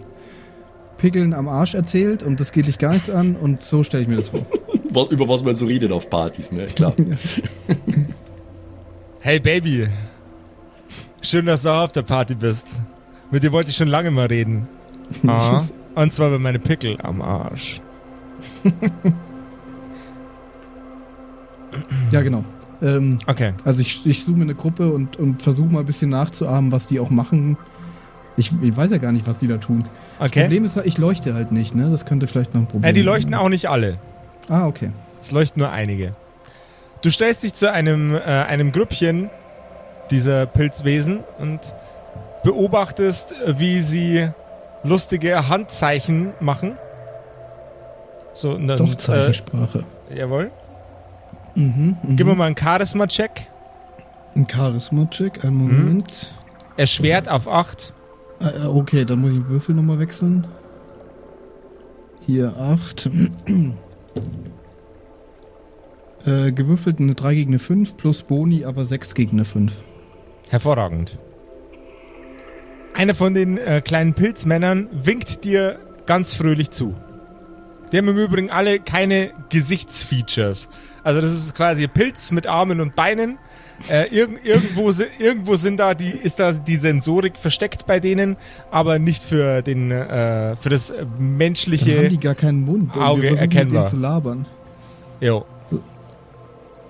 [0.98, 4.08] Pickeln am Arsch erzählt und das geht dich gar nichts an und so stelle ich
[4.08, 4.44] mir das vor.
[4.90, 6.66] Was, über was man so redet auf Partys, ne?
[6.66, 6.94] Klar.
[9.20, 9.88] Hey Baby.
[11.20, 12.68] Schön, dass du auch auf der Party bist.
[13.34, 14.68] Mit dir wollte ich schon lange mal reden.
[15.26, 15.60] Ah,
[15.96, 17.80] und zwar über meine Pickel am Arsch.
[22.12, 22.44] Ja, genau.
[22.80, 23.52] Ähm, Okay.
[23.64, 26.86] Also ich, ich suche mir eine Gruppe und, und versuche mal ein bisschen nachzuahmen, was
[26.86, 27.56] die auch machen.
[28.36, 29.80] Ich, ich weiß ja gar nicht, was die da tun.
[30.20, 30.42] Das Okay.
[30.42, 31.90] Problem ist, halt, ich leuchte halt nicht, ne?
[31.90, 33.06] Das könnte vielleicht noch ein Problem Ja, die sein.
[33.06, 33.98] leuchten auch nicht alle.
[34.48, 34.90] Ah, okay.
[35.20, 36.14] Es leuchten nur einige.
[37.02, 39.28] Du stellst dich zu einem, äh, einem Grüppchen
[40.12, 41.58] dieser Pilzwesen und
[42.44, 44.28] beobachtest, äh, wie sie
[44.84, 46.76] lustige Handzeichen machen.
[48.32, 49.84] So, dann, Doch Zeichensprache.
[50.10, 50.50] Äh, jawohl.
[51.54, 52.16] Mhm, mhm.
[52.16, 53.46] Gib mir mal einen Charisma-Check.
[54.36, 55.48] Ein Charisma-Check, Mhm.
[55.48, 56.34] einen Moment.
[56.76, 57.92] Erschwert auf 8.
[58.40, 60.46] Äh, okay, dann muss ich den Würfel nochmal wechseln.
[62.26, 63.08] Hier 8.
[66.26, 69.72] äh, gewürfelt eine 3 gegen eine 5 plus Boni, aber 6 gegen eine 5.
[70.50, 71.16] Hervorragend.
[72.94, 76.94] Einer von den äh, kleinen Pilzmännern winkt dir ganz fröhlich zu.
[77.92, 80.68] Die haben im Übrigen alle keine Gesichtsfeatures.
[81.02, 83.38] Also das ist quasi ein Pilz mit Armen und Beinen.
[83.90, 88.36] Äh, irg irgendwo, irgendwo sind da die, ist da die Sensorik versteckt bei denen,
[88.70, 92.08] aber nicht für den äh, für das äh, Dann haben menschliche.
[92.08, 92.96] die gar keinen Mund.
[92.96, 93.86] und Auge erkennbar.
[93.86, 94.46] zu labern.
[95.20, 95.44] Jo.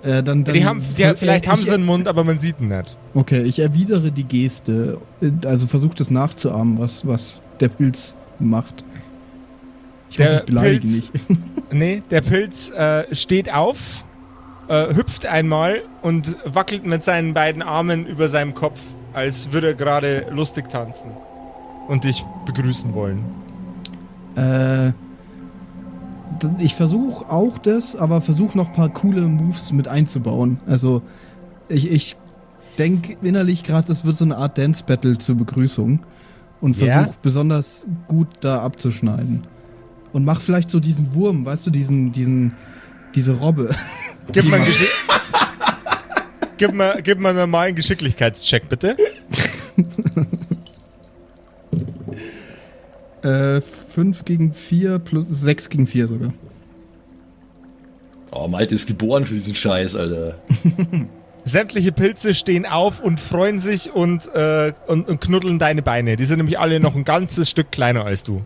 [0.04, 2.38] Äh, dann, dann, Die haben, die, äh, vielleicht ich, haben sie einen Mund, aber man
[2.38, 2.96] sieht ihn nicht.
[3.14, 4.98] Okay, ich erwidere die Geste.
[5.22, 8.84] Äh, Also versuche das nachzuahmen, was, was der Pilz macht.
[10.10, 11.12] Ich Der hoffe, ich beleidige Pilz- nicht.
[11.72, 14.04] Nee, der Pilz äh, steht auf,
[14.68, 18.80] äh, hüpft einmal und wackelt mit seinen beiden Armen über seinem Kopf,
[19.12, 21.10] als würde er gerade lustig tanzen
[21.88, 23.24] und dich begrüßen wollen.
[24.36, 24.92] Äh,
[26.58, 30.58] ich versuche auch das, aber versuche noch ein paar coole Moves mit einzubauen.
[30.66, 31.02] Also
[31.68, 32.16] ich, ich
[32.78, 36.00] denke innerlich gerade, das wird so eine Art Dance-Battle zur Begrüßung.
[36.60, 39.42] Und versuche besonders gut da abzuschneiden.
[40.14, 42.54] Und mach vielleicht so diesen Wurm, weißt du, diesen, diesen,
[43.14, 43.74] diese Robbe.
[44.32, 44.88] Gib mal, Geschick
[46.56, 48.96] gib mal, gib mal einen normalen Geschicklichkeitscheck, bitte.
[53.22, 53.62] Äh,
[53.94, 56.34] 5 gegen 4 plus 6 gegen 4 sogar.
[58.32, 60.38] Oh, Malte ist geboren für diesen Scheiß, Alter.
[61.44, 66.16] Sämtliche Pilze stehen auf und freuen sich und, äh, und, und knuddeln deine Beine.
[66.16, 68.42] Die sind nämlich alle noch ein ganzes Stück kleiner als du.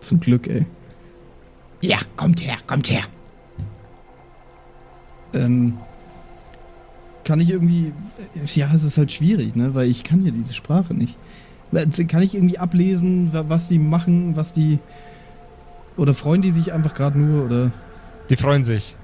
[0.00, 0.66] Zum Glück, ey.
[1.82, 3.02] Ja, kommt her, kommt her.
[5.34, 5.78] Ähm,
[7.24, 7.92] kann ich irgendwie.
[8.54, 9.74] Ja, es ist halt schwierig, ne?
[9.74, 11.16] Weil ich kann ja diese Sprache nicht.
[12.08, 14.78] Kann ich irgendwie ablesen, wa- was die machen, was die.
[15.96, 17.44] Oder freuen die sich einfach gerade nur?
[17.46, 17.70] Oder
[18.30, 18.94] Die freuen sich.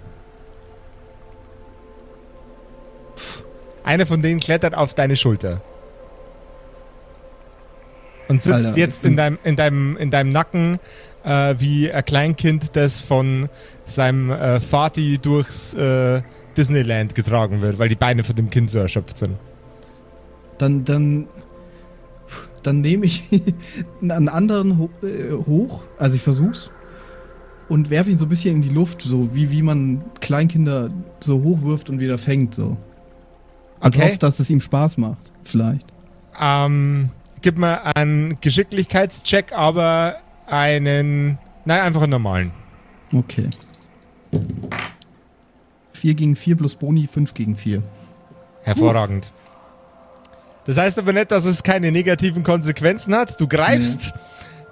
[3.84, 5.60] Einer von denen klettert auf deine Schulter.
[8.28, 10.78] Und sitzt Alter, jetzt in deinem, in deinem, in deinem Nacken
[11.24, 13.48] äh, wie ein Kleinkind, das von
[13.84, 16.22] seinem äh, Vati durchs äh,
[16.56, 19.36] Disneyland getragen wird, weil die Beine von dem Kind so erschöpft sind.
[20.58, 21.26] dann, dann,
[22.62, 23.24] dann nehme ich
[24.00, 26.70] einen anderen ho äh, hoch, also ich versuch's,
[27.68, 31.42] und werfe ihn so ein bisschen in die Luft, so wie, wie man Kleinkinder so
[31.42, 32.76] hochwirft und wieder fängt, so.
[33.80, 34.10] Und Okay.
[34.10, 35.86] hofft, dass es ihm Spaß macht, vielleicht.
[36.40, 42.52] Ähm, gib mir einen Geschicklichkeitscheck, aber einen, nein, einfach einen normalen.
[43.12, 43.48] Okay.
[45.92, 47.82] 4 gegen 4 plus Boni, 5 gegen 4.
[48.62, 49.32] Hervorragend.
[50.64, 53.40] Das heißt aber nicht, dass es keine negativen Konsequenzen hat.
[53.40, 54.12] Du greifst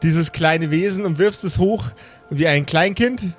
[0.02, 1.86] dieses kleine Wesen und wirfst es hoch
[2.30, 3.34] wie ein Kleinkind.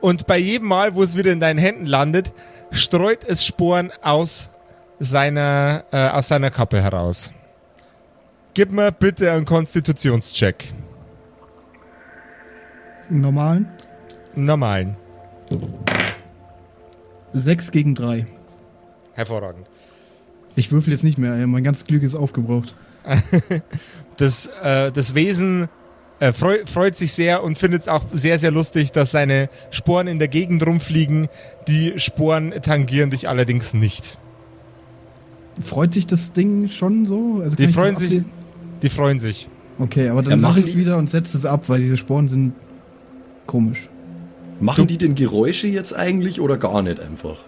[0.00, 2.32] Und bei jedem Mal, wo es wieder in deinen Händen landet,
[2.70, 4.50] streut es Sporen aus
[4.98, 7.32] seiner, äh, aus seiner Kappe heraus.
[8.54, 10.74] Gib mir bitte einen Konstitutionscheck.
[13.08, 13.68] Normalen?
[14.36, 14.96] Normalen.
[17.32, 18.26] 6 gegen 3.
[19.14, 19.66] Hervorragend.
[20.56, 21.46] Ich würfel jetzt nicht mehr, ey.
[21.46, 22.74] mein ganzes Glück ist aufgebraucht.
[24.18, 25.68] Das, äh, das Wesen
[26.20, 30.06] äh, freu, freut sich sehr und findet es auch sehr, sehr lustig, dass seine Sporen
[30.06, 31.28] in der Gegend rumfliegen.
[31.66, 34.18] Die Sporen tangieren dich allerdings nicht.
[35.60, 37.40] Freut sich das Ding schon so?
[37.42, 38.22] Also Die freuen sich.
[38.82, 39.48] Die freuen sich.
[39.78, 42.28] Okay, aber Ja, dann mach machen es wieder und setzt es ab, weil diese Sporen
[42.28, 42.52] sind
[43.46, 43.88] komisch.
[44.60, 47.38] Machen die denn Geräusche jetzt eigentlich oder gar nicht einfach?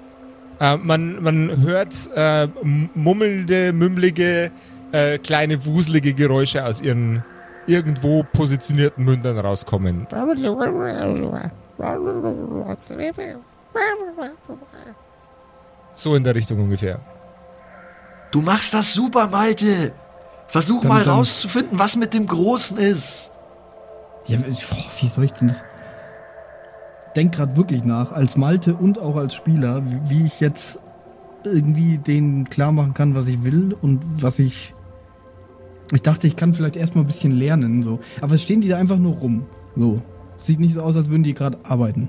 [0.60, 2.48] Äh, man, man hört äh,
[2.94, 4.50] mummelnde, mümmelige,
[4.92, 7.24] äh, kleine, wuselige Geräusche aus ihren
[7.66, 10.06] irgendwo positionierten Mündern rauskommen.
[15.94, 17.00] So in der Richtung ungefähr.
[18.30, 19.92] Du machst das super, Malte.
[20.48, 23.30] Versuch Dann- mal dann- rauszufinden, was mit dem Großen ist.
[24.26, 24.38] Ja,
[25.00, 25.62] wie soll ich denn das?
[27.16, 30.78] Denk gerade wirklich nach, als Malte und auch als Spieler, wie, ich jetzt
[31.44, 34.74] irgendwie denen klar machen kann, was ich will und was ich.
[35.92, 38.00] Ich dachte, ich kann vielleicht erstmal ein bisschen lernen, so.
[38.20, 39.46] Aber es stehen die da einfach nur rum.
[39.76, 40.02] So.
[40.38, 42.08] Sieht nicht so aus, als würden die gerade arbeiten.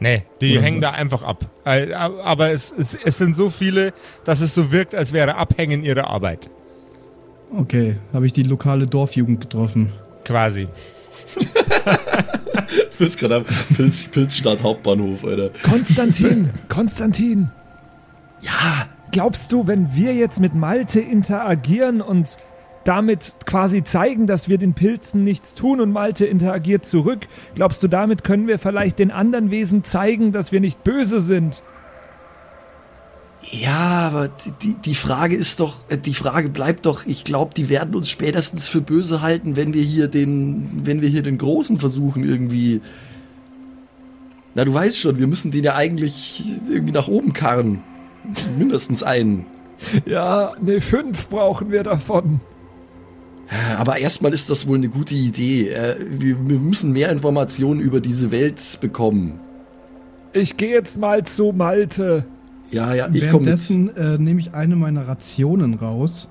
[0.00, 0.90] Nee, die Oder hängen was?
[0.90, 1.46] da einfach ab.
[1.64, 3.92] Äh, Aber es, es, es sind so viele,
[4.24, 6.50] dass es so wirkt, als wäre Abhängen ihrer Arbeit.
[7.56, 9.92] Okay, habe ich die lokale Dorfjugend getroffen.
[10.24, 10.68] Quasi.
[11.38, 13.44] Du bist gerade am
[13.76, 15.50] Pilz, Pilzstadt Hauptbahnhof, Alter.
[15.62, 17.50] Konstantin, Konstantin,
[18.40, 22.36] Ja, glaubst du, wenn wir jetzt mit Malte interagieren und
[22.84, 27.88] damit quasi zeigen, dass wir den Pilzen nichts tun und Malte interagiert zurück, glaubst du,
[27.88, 31.62] damit können wir vielleicht den anderen Wesen zeigen, dass wir nicht böse sind?
[33.42, 34.28] Ja, aber
[34.62, 38.10] die- die, Frage ist doch, äh, die Frage bleibt doch, ich glaube, die werden uns
[38.10, 42.80] spätestens für böse halten, wenn wir hier den, wenn wir hier den Großen versuchen irgendwie.
[44.54, 47.82] Na, du weißt schon, wir müssen den ja eigentlich irgendwie nach oben karren.
[48.58, 49.46] Mindestens einen.
[50.04, 52.40] Ja, ne, fünf brauchen wir davon.
[53.78, 55.68] Aber erstmal ist das wohl eine gute Idee.
[55.70, 59.40] Äh, Wir, wir müssen mehr Informationen über diese Welt bekommen.
[60.34, 62.24] Ich gehe jetzt mal zu Malte.
[62.70, 63.46] Ja, ja, ich komme.
[63.46, 66.28] Währenddessen äh, nehme ich eine meiner Rationen raus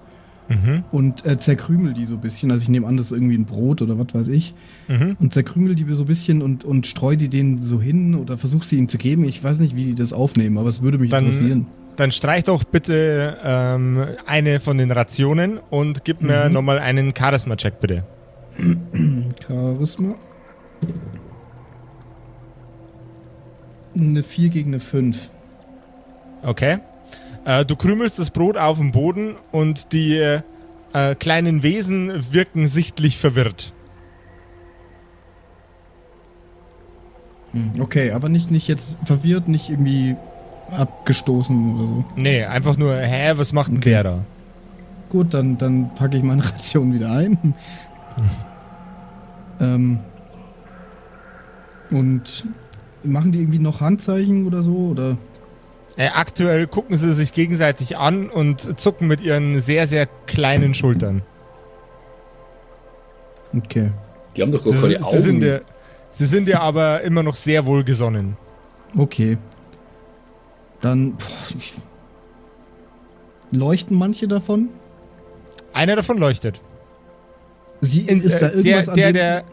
[0.49, 0.85] Mhm.
[0.93, 2.51] und äh, zerkrümel die so ein bisschen.
[2.51, 4.53] Also ich nehme an, das ist irgendwie ein Brot oder was weiß ich.
[4.87, 5.17] Mhm.
[5.19, 8.65] Und zerkrümel die so ein bisschen und, und streu die denen so hin oder versuche
[8.65, 9.25] sie ihnen zu geben.
[9.25, 11.65] Ich weiß nicht, wie die das aufnehmen, aber es würde mich Dann- interessieren.
[11.97, 16.53] Dann streich doch bitte ähm, eine von den Rationen und gib mir Mhm.
[16.53, 18.03] nochmal einen Charisma-Check, bitte.
[19.47, 20.15] Charisma.
[23.97, 25.29] Eine 4 gegen eine 5.
[26.47, 26.79] Okay.
[27.43, 30.15] Äh, du krümelst das Brot auf den Boden und die
[30.93, 33.73] äh, kleinen Wesen wirken sichtlich verwirrt.
[37.79, 40.15] Okay, aber nicht, nicht jetzt verwirrt, nicht irgendwie
[40.71, 42.05] abgestoßen oder so.
[42.15, 43.89] Nee, einfach nur, hä, was macht denn Okay.
[43.89, 44.19] der da?
[45.09, 47.55] Gut, dann, dann packe ich meine Ration wieder ein.
[49.59, 49.99] ähm,
[51.91, 52.45] und
[53.03, 54.75] machen die irgendwie noch Handzeichen oder so?
[54.75, 55.17] Oder?
[55.97, 61.23] Äh, aktuell gucken sie sich gegenseitig an und zucken mit ihren sehr, sehr kleinen Schultern.
[63.55, 63.91] Okay.
[64.35, 65.17] Die haben doch gar Sie, keine sie, Augen.
[65.17, 65.61] sind dir,
[66.11, 68.37] sie sind dir aber immer noch sehr wohlgesonnen.
[68.95, 69.37] Okay.
[70.81, 71.13] Dann.
[71.13, 71.25] Boah,
[73.51, 74.69] leuchten manche davon?
[75.73, 76.61] Einer davon leuchtet.
[77.81, 79.43] Sie, In, ist da äh, irgendwas der, an der, dem- der,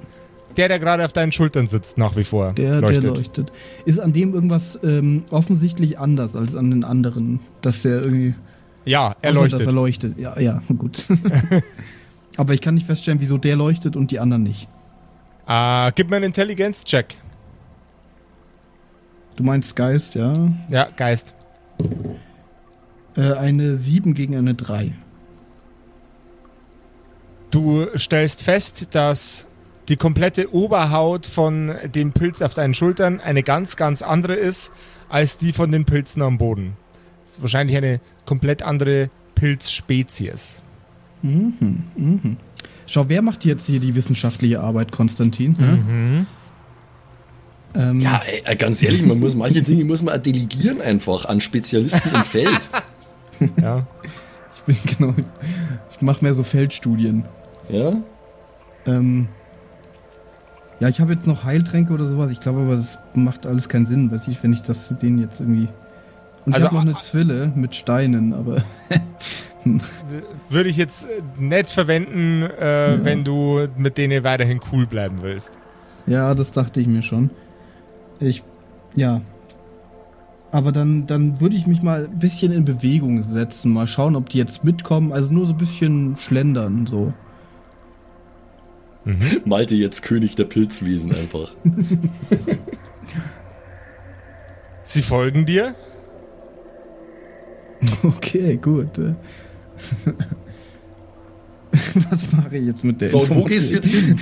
[0.57, 2.53] Der, der gerade auf deinen Schultern sitzt, nach wie vor.
[2.53, 3.05] Der leuchtet.
[3.05, 3.53] der leuchtet.
[3.85, 7.41] Ist an dem irgendwas ähm, offensichtlich anders als an den anderen?
[7.61, 8.35] Dass der irgendwie.
[8.85, 9.61] Ja, er leuchtet.
[9.61, 10.19] Dass er leuchtet.
[10.19, 11.07] Ja, ja, gut.
[12.37, 14.69] Aber ich kann nicht feststellen, wieso der leuchtet und die anderen nicht.
[15.47, 17.17] Äh, gib mir einen Intelligenz-Check.
[19.37, 20.33] Du meinst Geist, ja?
[20.69, 21.35] Ja, Geist.
[23.17, 24.93] Äh, eine 7 gegen eine 3.
[27.51, 29.47] Du stellst fest, dass
[29.89, 34.73] die komplette Oberhaut von dem Pilz auf deinen Schultern eine ganz, ganz andere ist
[35.09, 36.77] als die von den Pilzen am Boden.
[37.25, 40.63] Das ist wahrscheinlich eine komplett andere Pilzspezies.
[41.23, 42.37] Mhm, mhm.
[42.87, 45.57] Schau, wer macht jetzt hier die wissenschaftliche Arbeit, Konstantin?
[45.59, 46.27] Mhm.
[47.77, 52.15] Ähm, Ja, ey, ganz ehrlich, man muss manche Dinge muss man delegieren einfach an Spezialisten
[52.15, 52.71] im Feld.
[53.61, 53.85] Ja.
[54.55, 55.15] Ich bin genau.
[55.91, 57.25] Ich mache mehr so Feldstudien.
[57.69, 57.97] Ja?
[58.87, 59.27] Ähm,
[60.81, 62.31] ja, ich habe jetzt noch Heiltränke oder sowas.
[62.31, 65.19] Ich glaube aber, das macht alles keinen Sinn, weiß ich, wenn ich das zu denen
[65.19, 65.69] jetzt irgendwie.
[66.47, 68.63] Und Also, ich habe noch eine Zwille mit Steinen, aber.
[70.51, 71.07] Würde ich jetzt
[71.39, 75.53] nicht verwenden, äh, wenn du mit denen weiterhin cool bleiben willst.
[76.07, 77.31] ja, das dachte ich mir schon.
[78.21, 78.43] Ich.
[78.95, 79.23] Ja.
[80.51, 83.73] Aber dann, dann würde ich mich mal ein bisschen in Bewegung setzen.
[83.73, 85.13] Mal schauen, ob die jetzt mitkommen.
[85.13, 87.13] Also nur so ein bisschen schlendern, so.
[89.45, 91.55] Malte jetzt König der Pilzwesen einfach.
[94.85, 95.75] Sie folgen dir.
[98.03, 98.99] Okay, gut.
[102.11, 104.19] Was mache ich jetzt mit der So, und wo gehst du jetzt hin?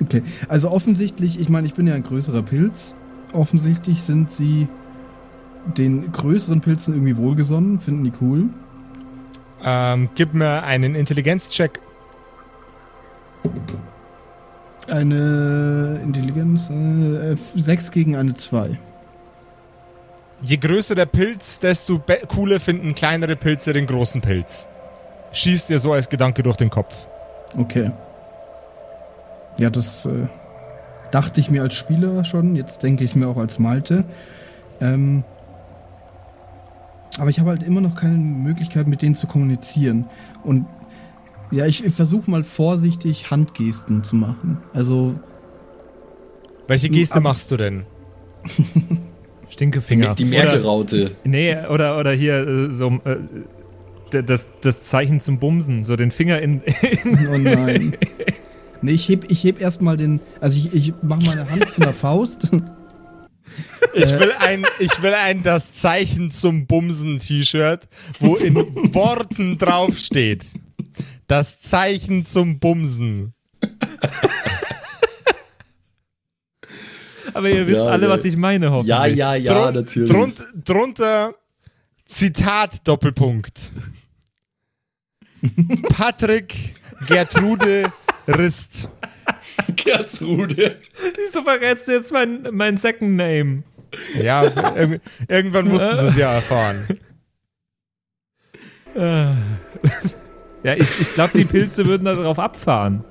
[0.00, 2.94] Okay, also offensichtlich, ich meine, ich bin ja ein größerer Pilz.
[3.32, 4.68] Offensichtlich sind sie
[5.76, 8.44] den größeren Pilzen irgendwie wohlgesonnen, finden die cool.
[9.62, 11.80] Ähm, gib mir einen Intelligenzcheck.
[14.88, 18.78] Eine Intelligenz, äh, 6 gegen eine 2.
[20.40, 24.66] Je größer der Pilz, desto cooler finden kleinere Pilze den großen Pilz.
[25.32, 27.08] Schießt dir so als Gedanke durch den Kopf.
[27.56, 27.90] Okay.
[29.58, 30.28] Ja, das äh,
[31.10, 34.04] dachte ich mir als Spieler schon, jetzt denke ich mir auch als Malte.
[34.80, 35.24] Ähm,
[37.18, 40.06] aber ich habe halt immer noch keine Möglichkeit, mit denen zu kommunizieren.
[40.44, 40.66] Und
[41.50, 44.58] ja, ich, ich versuche mal vorsichtig Handgesten zu machen.
[44.72, 45.18] Also,
[46.66, 47.84] Welche Geste machst du denn?
[49.48, 50.14] Stinkefinger.
[50.14, 51.06] Die Merkel-Raute.
[51.06, 53.16] Oder, nee, oder, oder hier äh, so äh,
[54.22, 56.62] das, das Zeichen zum Bumsen, so den Finger in.
[56.62, 57.96] in oh nein.
[58.82, 61.94] nee, ich heb, ich heb erstmal den, also ich, ich mache meine Hand zu einer
[61.94, 62.50] Faust.
[63.94, 67.88] Ich will ein, ich will ein das Zeichen zum Bumsen-T-Shirt,
[68.20, 68.54] wo in
[68.94, 70.44] Worten draufsteht.
[71.28, 73.34] Das Zeichen zum Bumsen.
[77.34, 78.88] Aber ihr wisst Ja, alle, was ich meine, hoffentlich.
[78.88, 80.10] Ja, ja, ja, Drun- natürlich.
[80.10, 81.34] Drunt, drunter
[82.06, 83.72] Zitat Doppelpunkt.
[85.90, 86.74] Patrick
[87.06, 87.92] Gertrude
[88.26, 88.88] Rist.
[89.76, 90.80] Gertrude.
[91.16, 93.62] Wieso verrätst du jetzt mein, mein Second Name?
[94.20, 94.42] Ja,
[94.74, 96.88] irg irgendwann mussten sie es ja erfahren.
[100.62, 103.04] Ja, ich, ich glaube, die Pilze würden da drauf abfahren.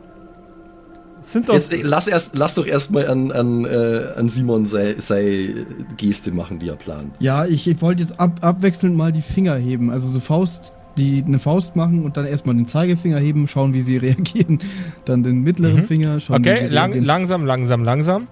[1.21, 1.53] Das sind doch.
[1.55, 5.65] Jetzt, äh, lass, erst, lass doch erstmal an, an, äh, an Simon sei, sei
[5.97, 7.15] Geste machen, die er plant.
[7.19, 9.89] ja, ich, ich wollte jetzt ab, abwechselnd mal die Finger heben.
[9.89, 13.81] Also so Faust, die eine Faust machen und dann erstmal den Zeigefinger heben, schauen, wie
[13.81, 14.59] sie reagieren.
[15.05, 17.05] Dann den mittleren Finger, schauen, wie Okay, sie lang, reagieren.
[17.05, 18.27] langsam, langsam, langsam.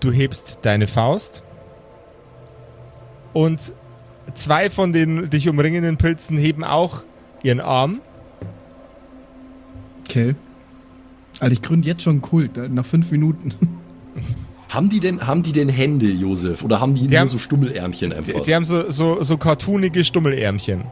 [0.00, 1.42] Du hebst deine Faust.
[3.32, 3.72] Und
[4.34, 7.02] zwei von den dich umringenden Pilzen heben auch
[7.42, 8.00] ihren Arm.
[10.08, 10.34] Okay.
[11.40, 13.52] Alter, ich gründe jetzt schon einen Kult, äh, nach fünf Minuten.
[14.68, 16.64] Haben die denn, haben die denn Hände, Josef?
[16.64, 18.40] Oder haben die, nur haben- so Stummelärmchen Die, einfach?
[18.40, 20.84] die haben so, so, so cartoonige Stummelärmchen.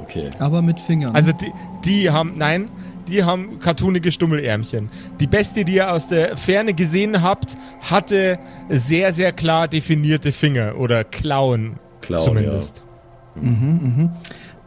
[0.00, 0.30] okay.
[0.38, 1.14] Aber mit Fingern.
[1.14, 1.52] Also die,
[1.84, 2.70] die haben, nein,
[3.06, 4.88] die haben cartoonige Stummelärmchen.
[5.20, 8.38] Die Bestie, die ihr aus der Ferne gesehen habt, hatte
[8.70, 12.82] sehr, sehr klar definierte Finger oder Klauen, Klauen, zumindest.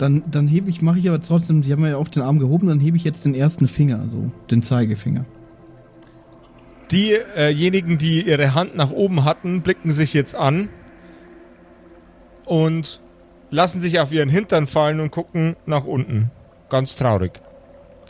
[0.02, 2.68] Dann, dann hebe ich, mache ich aber trotzdem, Sie haben ja auch den Arm gehoben,
[2.68, 5.26] dann hebe ich jetzt den ersten Finger, so, den Zeigefinger.
[6.92, 10.70] Diejenigen, die ihre Hand nach oben hatten, blicken sich jetzt an
[12.46, 13.00] und
[13.52, 16.32] lassen sich auf ihren Hintern fallen und gucken nach unten.
[16.70, 17.34] Ganz traurig.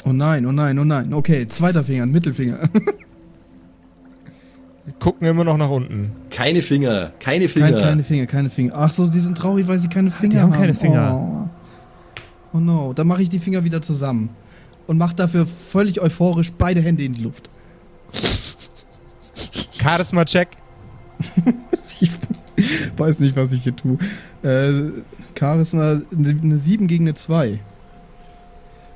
[0.06, 1.14] Oh nein, oh nein, oh nein.
[1.14, 2.70] Okay, zweiter Finger, Mittelfinger.
[5.00, 6.14] Gucken immer noch nach unten.
[6.30, 7.72] Keine Finger, keine Finger.
[7.72, 8.74] Kein, keine Finger, keine Finger.
[8.76, 10.60] Ach so, sie sind traurig, weil sie keine Finger haben haben.
[10.60, 11.48] keine Finger.
[11.48, 11.61] Oh,
[12.54, 14.30] oh no, dann mache ich die Finger wieder zusammen.
[14.88, 17.50] und mache dafür völlig euphorisch beide Hände in die Luft.
[19.82, 20.50] Charisma-Check.
[22.00, 22.12] Ich
[22.98, 23.98] weiß nicht, was ich hier tue.
[24.44, 24.92] Äh,
[25.38, 27.60] Charisma, eine 7 gegen eine 2.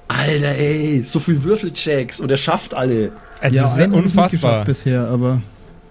[0.07, 3.11] Alter, ey, so viel Würfelchecks und er schafft alle.
[3.41, 4.29] Äh, das ist ich nicht unfassbar.
[4.29, 5.41] geschafft bisher, aber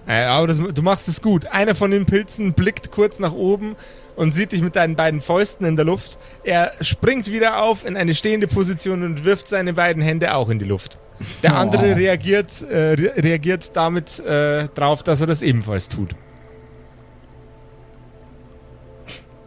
[0.07, 1.47] Äh, aber das, du machst es gut.
[1.47, 3.75] Einer von den Pilzen blickt kurz nach oben
[4.17, 6.19] und sieht dich mit deinen beiden Fäusten in der Luft.
[6.45, 10.59] Er springt wieder auf in eine stehende Position und wirft seine beiden Hände auch in
[10.59, 10.99] die Luft.
[11.43, 11.57] Der Oh.
[11.57, 16.15] andere reagiert, äh, re reagiert damit äh, drauf, dass er das ebenfalls tut.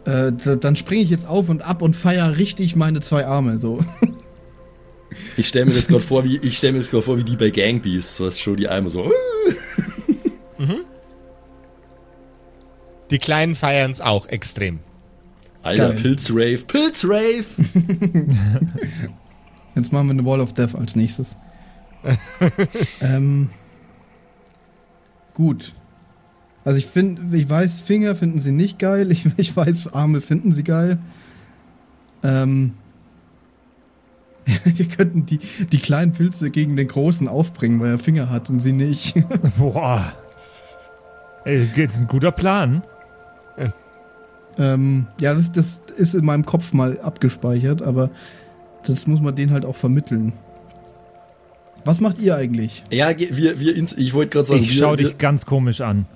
[0.06, 3.58] äh, dann springe ich jetzt auf und ab und feier richtig meine zwei Arme.
[3.58, 3.84] So.
[5.36, 7.36] Ich stelle mir das gerade vor, wie ich stelle mir das gerade vor, wie die
[7.36, 9.10] bei Gangbeasts, was schon die Eimer so.
[13.10, 14.80] Die Kleinen feiern es auch extrem.
[15.62, 15.90] Alter.
[15.90, 17.44] Pilzrave, Pilzrave!
[19.74, 21.36] Jetzt machen wir eine Wall of Death als nächstes.
[23.00, 23.50] ähm,
[25.34, 25.74] gut.
[26.64, 29.10] Also ich finde, ich weiß, Finger finden sie nicht geil.
[29.12, 30.98] Ich, ich weiß, Arme finden sie geil.
[32.22, 32.74] Ähm,
[34.64, 35.38] wir könnten die,
[35.70, 39.14] die kleinen Pilze gegen den großen aufbringen, weil er Finger hat und sie nicht.
[39.58, 40.12] Boah.
[41.44, 42.82] Ey, das ist ein guter Plan.
[44.58, 48.10] Ähm, ja, das, das ist in meinem Kopf mal abgespeichert, aber
[48.86, 50.32] das muss man denen halt auch vermitteln.
[51.84, 52.82] Was macht ihr eigentlich?
[52.90, 56.06] Ja, wir, wir, ich wollte gerade sagen, Ich wir, schau wir, dich ganz komisch an.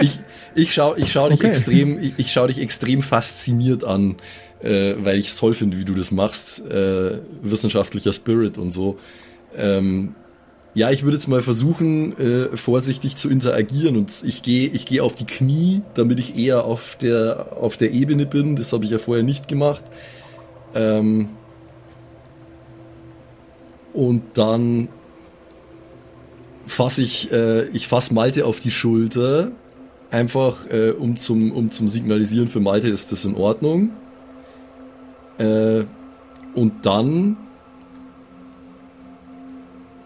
[0.00, 0.20] ich,
[0.54, 1.48] ich schau, ich schau dich Okay.
[1.48, 4.16] extrem, ich, ich schau dich extrem fasziniert an,
[4.62, 8.98] äh, weil ich es toll finde, wie du das machst, äh, wissenschaftlicher Spirit und so.
[9.56, 10.14] Ähm,
[10.74, 15.02] ja, ich würde jetzt mal versuchen, äh, vorsichtig zu interagieren und ich gehe, ich gehe
[15.04, 18.56] auf die Knie, damit ich eher auf der, auf der Ebene bin.
[18.56, 19.84] Das habe ich ja vorher nicht gemacht.
[20.74, 21.28] Ähm,
[23.92, 24.88] und dann
[26.66, 29.52] fasse ich, äh, ich fasse Malte auf die Schulter,
[30.10, 33.90] einfach äh, um, zum, um zum Signalisieren für Malte ist das in Ordnung.
[35.38, 35.84] Äh,
[36.54, 37.36] und dann,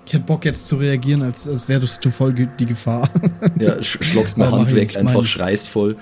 [0.08, 3.10] Ich hätte Bock jetzt zu reagieren, als, als wärst du voll die Gefahr.
[3.60, 5.98] ja, sch schlockst mal Hand weg, einfach meine schreist voll.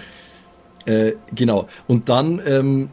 [0.84, 1.66] Äh, genau.
[1.88, 2.90] Und dann ähm,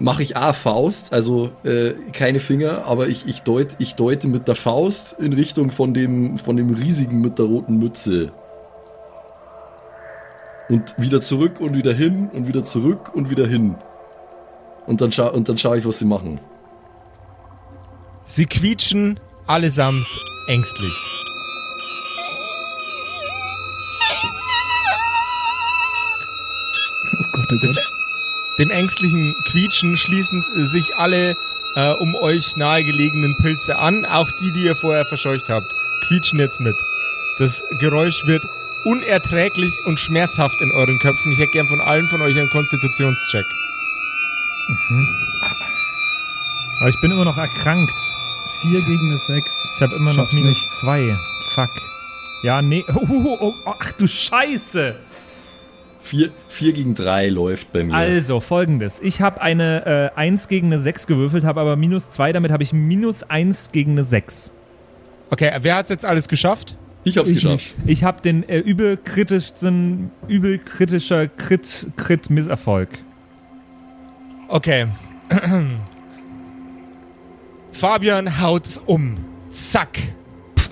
[0.00, 4.48] mache ich A Faust, also äh, keine Finger, aber ich, ich, deut, ich deute mit
[4.48, 8.32] der Faust in Richtung von dem, von dem riesigen mit der roten Mütze.
[10.68, 13.76] Und wieder zurück und wieder hin und wieder zurück und wieder hin.
[14.84, 16.40] Und dann, scha und dann schaue ich, was sie machen.
[18.24, 20.06] Sie quietschen allesamt
[20.46, 20.94] ängstlich.
[27.18, 27.84] Oh Gott, oh Das, Gott.
[28.58, 31.36] dem ängstlichen Quietschen schließen sich alle
[31.74, 35.74] äh, um euch nahegelegenen Pilze an, auch die, die ihr vorher verscheucht habt,
[36.06, 36.76] quietschen jetzt mit.
[37.38, 38.46] Das Geräusch wird
[38.84, 41.32] unerträglich und schmerzhaft in euren Köpfen.
[41.32, 43.44] Ich hätte gern von allen von euch einen Konstitutionscheck.
[46.78, 47.94] Aber ich bin immer noch erkrankt.
[48.62, 49.68] Vier gegen eine Sechs.
[49.76, 50.70] Ich habe immer noch minus nicht.
[50.80, 51.16] zwei.
[51.54, 51.70] Fuck.
[52.42, 52.84] Ja, nee.
[52.94, 54.96] Oh, oh, oh, oh, ach du Scheiße.
[56.00, 57.94] Vier, vier gegen drei läuft bei mir.
[57.94, 59.00] Also, folgendes.
[59.00, 62.62] Ich habe eine äh, 1 gegen eine 6 gewürfelt, habe aber minus 2, damit habe
[62.62, 64.52] ich minus 1 gegen eine 6.
[65.30, 66.76] Okay, wer hat's jetzt alles geschafft?
[67.04, 67.74] ich hab's Ich geschafft.
[67.86, 72.28] Ich habe den äh, übelkritischsten, übelkritischer Crit, Crit.
[74.48, 74.86] Okay.
[77.78, 79.16] Fabian haut's um.
[79.52, 79.98] Zack.
[80.58, 80.70] Pff.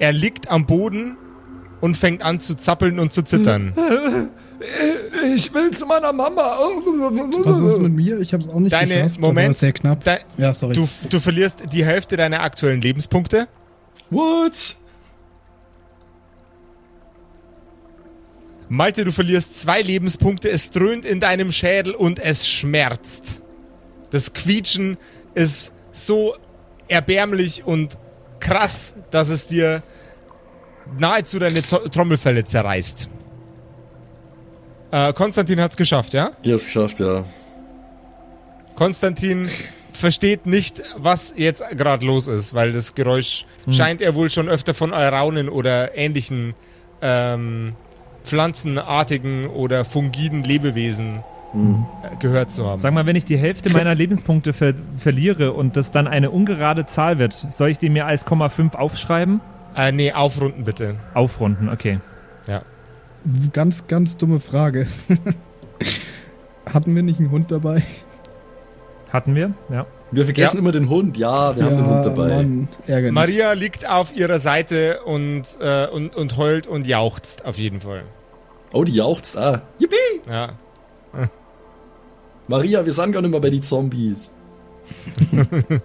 [0.00, 1.16] Er liegt am Boden
[1.80, 3.72] und fängt an zu zappeln und zu zittern.
[5.34, 6.56] Ich will zu meiner Mama.
[6.60, 8.20] Was ist mit mir?
[8.20, 9.20] Ich habe es auch nicht Deine, geschafft.
[9.20, 10.04] Moment, Sehr knapp.
[10.04, 10.74] De Ja, sorry.
[10.74, 13.48] du, du verlierst die Hälfte deiner aktuellen Lebenspunkte.
[14.08, 14.76] What?
[18.68, 23.41] Malte, du verlierst zwei Lebenspunkte, es dröhnt in deinem Schädel und es schmerzt.
[24.12, 24.98] Das Quietschen
[25.34, 26.36] ist so
[26.86, 27.98] erbärmlich und
[28.38, 29.82] krass, dass es dir
[30.98, 33.08] nahezu deine Zo Trommelfälle zerreißt.
[34.90, 36.32] Äh, Konstantin hat's geschafft, ja?
[36.42, 37.24] Ich hab's geschafft, ja.
[38.74, 39.48] Konstantin
[39.92, 44.74] versteht nicht, was jetzt gerade los ist, weil das Geräusch scheint er wohl schon öfter
[44.74, 46.54] von Raunen oder ähnlichen
[47.00, 47.74] ähm,
[48.24, 51.22] pflanzenartigen oder fungiden Lebewesen
[51.54, 52.80] äh, gehört zu haben.
[52.80, 56.86] Sag mal, wenn ich die Hälfte meiner Lebenspunkte ver verliere und das dann eine ungerade
[56.86, 59.40] Zahl wird, soll ich die mir als Komma 5 aufschreiben?
[59.76, 60.96] Äh, nee, aufrunden bitte.
[61.14, 62.00] Aufrunden, okay.
[62.46, 62.62] Ja.
[63.52, 64.86] Ganz, ganz dumme Frage.
[66.72, 67.82] Hatten wir nicht einen Hund dabei?
[69.12, 69.86] Hatten wir, ja.
[70.10, 70.60] Wir vergessen Ja.
[70.60, 71.16] immer den Hund.
[71.16, 72.28] Ja, wir haben den Hund dabei.
[72.36, 72.68] Mann.
[73.14, 78.02] Maria liegt auf ihrer Seite und, äh, und, und heult und jauchzt auf jeden Fall.
[78.72, 79.36] Oh, die jauchzt.
[79.36, 79.96] Ah, yippie!
[80.28, 80.50] Ja.
[82.52, 84.34] Maria, wir sind gar nicht mehr bei die Zombies.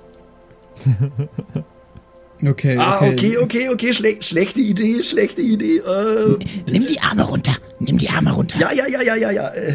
[2.45, 3.09] Okay, Ah, okay.
[3.13, 3.93] okay, okay, okay.
[3.93, 5.77] Schle schlechte Idee, schlechte Idee.
[5.79, 6.37] Äh,
[6.71, 7.53] Nimm die Arme runter.
[7.79, 8.59] Nimm die Arme runter.
[8.59, 9.47] ja, ja, ja, ja, ja, ja.
[9.49, 9.73] Äh,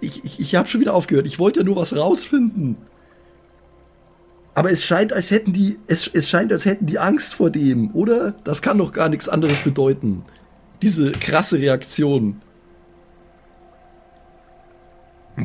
[0.00, 1.26] ich ich, ich habe schon wieder aufgehört.
[1.26, 2.76] Ich wollte ja nur was rausfinden.
[4.54, 7.92] Aber es scheint, als hätten die, es, es scheint, als hätten die Angst vor dem,
[7.92, 8.34] oder?
[8.44, 10.22] Das kann doch gar nichts anderes bedeuten.
[10.82, 12.40] Diese krasse Reaktion.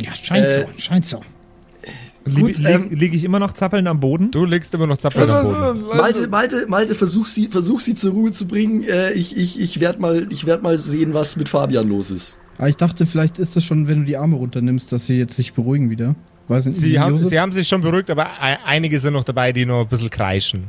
[0.02, 1.22] Ja, scheint Äh, so, scheint so.
[2.26, 4.32] Gut, Liege ähm, lieg ich immer noch zappelnd am Boden?
[4.32, 5.86] Du liegst immer noch zappelnd am Boden.
[5.96, 8.84] Malte, Malte, Malte, versuch sie, versuch sie zur Ruhe zu bringen.
[8.84, 12.40] Äh, ich ich, ich werde mal, ich werd mal sehen, was mit Fabian los ist.
[12.58, 15.36] Aber ich dachte, vielleicht ist es schon, wenn du die Arme runternimmst, dass sie jetzt
[15.36, 16.16] sich beruhigen wieder.
[16.48, 17.30] Weiß nicht, Sie haben, Josef?
[17.30, 20.10] sie haben sich schon beruhigt, aber ei- einige sind noch dabei, die noch ein bisschen
[20.10, 20.66] kreischen.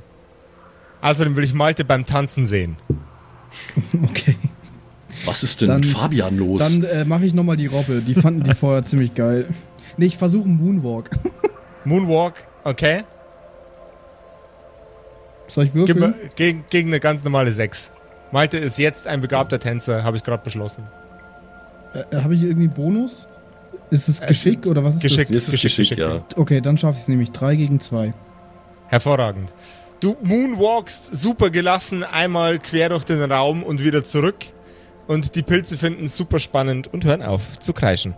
[1.01, 2.77] Außerdem will ich Malte beim Tanzen sehen.
[4.11, 4.36] Okay.
[5.27, 6.63] Was ist denn Dann- mit Fabian los?
[6.63, 8.01] Dann äh, mache ich nochmal die Robbe.
[8.07, 9.47] Die fanden die vorher ziemlich geil.
[9.97, 11.11] Nee, ich versuche einen Moonwalk.
[11.85, 13.05] Moonwalk, okay.
[15.49, 16.15] Soll ich Gib mir, würfeln?
[16.35, 17.93] gegen, gegen eine ganz normale 6.
[18.33, 20.85] Malte ist jetzt ein begabter Tänzer, habe ich gerade beschlossen.
[21.95, 23.29] Äh, Habe ich irgendwie Bonus?
[23.91, 25.31] Ist es Äh, Geschick oder was ist Geschick.
[25.31, 25.99] Mir ist es Geschick, geschickt, Geschick.
[25.99, 26.25] ja.
[26.29, 26.37] das?
[26.37, 27.31] Okay, dann schaffe ich es nämlich.
[27.31, 28.13] 3 gegen 2.
[28.89, 29.53] Hervorragend.
[30.01, 34.37] Du moonwalkst super gelassen einmal quer durch den Raum und wieder zurück.
[35.07, 38.15] Und die Pilze finden es super spannend und hören auf zu kreischen.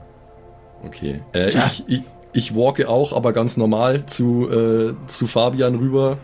[0.85, 1.21] Okay.
[1.35, 6.19] Äh, ich, ich, ich walke auch, aber ganz normal zu, äh, zu Fabian rüber.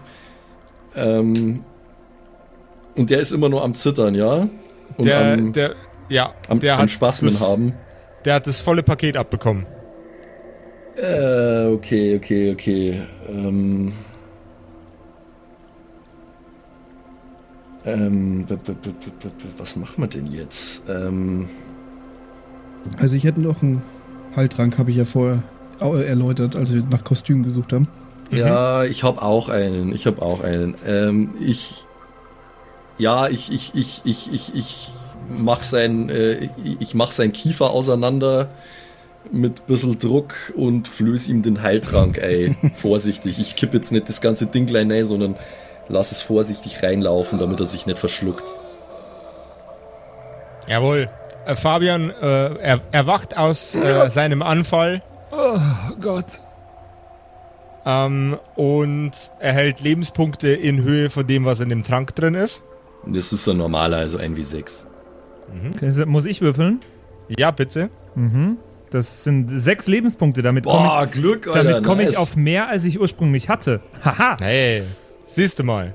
[0.95, 1.65] Ähm,
[2.95, 4.49] und der ist immer nur am Zittern, ja?
[4.97, 5.75] Und Der, am, der,
[6.09, 7.75] ja, am, der am hat Spasmen das, haben.
[8.25, 9.67] Der hat das volle Paket abbekommen.
[10.97, 13.03] Äh, okay, okay, okay.
[13.29, 13.93] Ähm,
[17.85, 18.47] ähm,
[19.59, 20.85] was machen wir denn jetzt?
[20.89, 21.49] Ähm,
[22.99, 23.83] Also ich hätte noch einen
[24.37, 25.43] Heiltrank, habe ich ja vorher
[25.81, 27.89] au- erläutert, als wir nach Kostüm gesucht haben.
[28.31, 29.93] Ja, ich habe auch einen.
[29.93, 30.75] Ich habe auch einen.
[30.87, 31.85] Ähm, ich,
[32.99, 34.91] ja, ich, ich, ich, ich, ich, ich
[35.29, 36.49] mach sein, äh,
[36.81, 38.49] ich, mach sein Kiefer auseinander
[39.31, 42.57] mit bissel Druck und flöß ihm den Heiltrank, ey.
[42.75, 43.39] Vorsichtig.
[43.39, 45.37] Ich kipp jetzt nicht das ganze Ding gleich rein, sondern
[45.89, 48.45] lass es vorsichtig reinlaufen, damit er sich nicht verschluckt.
[50.69, 51.09] Jawohl.
[51.47, 55.59] Äh, Fabian äh, er, erwacht aus äh, seinem Anfall Oh
[56.01, 56.27] Gott.
[57.85, 62.63] ähm, und erhält Lebenspunkte in Höhe von dem, was in dem Trank drin ist.
[63.07, 64.87] Das ist ein normaler, also ein wie sechs.
[65.77, 66.81] Okay, muss ich würfeln?
[67.29, 67.91] Ja, bitte.
[68.15, 68.57] Mhm.
[68.91, 70.41] Das sind sechs Lebenspunkte.
[70.41, 71.65] Damit komme Boah, Glück, ich, Alter.
[71.65, 72.17] damit komm ich nice.
[72.17, 73.81] auf mehr, als ich ursprünglich hatte.
[74.05, 74.37] Haha.
[74.41, 74.85] Hey,
[75.25, 75.95] siehst du mal.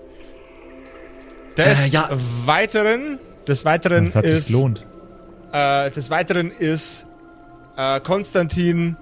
[1.58, 2.10] Des Äh, ja.
[2.46, 4.86] Weiteren, des Weiteren Das hat sich ist, gelohnt.
[5.52, 7.06] äh, des Weiteren ist
[7.78, 8.96] äh, Konstantin,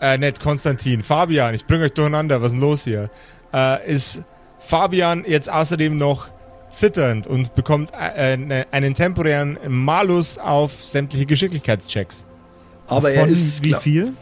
[0.00, 3.10] äh, nicht Konstantin, Fabian, ich bringe euch durcheinander, was ist denn los hier?
[3.52, 4.22] Äh, ist
[4.58, 6.28] Fabian jetzt außerdem noch
[6.70, 12.26] zitternd und bekommt äh, äh, einen temporären Malus auf sämtliche Geschicklichkeitschecks.
[12.88, 13.64] Aber er Von ist.
[13.64, 14.12] wie viel?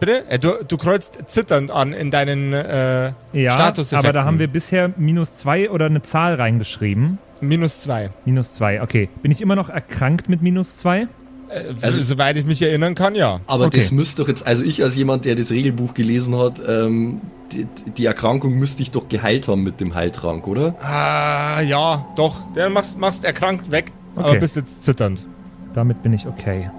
[0.00, 0.28] Bitte?
[0.30, 3.98] Äh, du, du kreuzt zitternd an in deinen äh, Ja, Statuseffekten.
[4.08, 7.18] aber da haben wir bisher minus zwei oder eine Zahl reingeschrieben.
[7.40, 8.10] minus zwei.
[8.24, 9.08] Minus zwei, okay.
[9.22, 11.08] Bin ich immer noch erkrankt mit minus zwei?
[11.48, 13.40] Äh, Also- soweit ich mich erinnern kann, ja.
[13.46, 13.78] Aber Okay.
[13.78, 17.20] das müsste doch jetzt, also ich als jemand, der das Regelbuch gelesen hat, ähm,
[17.52, 17.66] die,
[17.96, 20.74] die Erkrankung müsste ich doch geheilt haben mit dem Heiltrank, oder?
[20.82, 22.40] Ah, ja, doch.
[22.54, 24.38] Der machst, machst erkrankt weg, aber Okay.
[24.40, 25.24] bist jetzt zitternd.
[25.72, 26.70] Damit bin ich okay.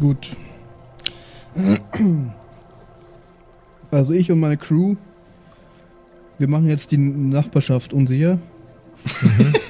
[0.00, 0.36] Gut.
[3.90, 4.96] Also ich und meine Crew,
[6.38, 8.38] wir machen jetzt die Nachbarschaft unsicher.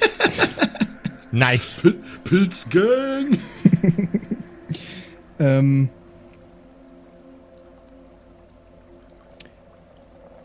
[1.31, 1.83] Nice.
[2.23, 3.37] Pilzgang!
[5.37, 5.89] Ähm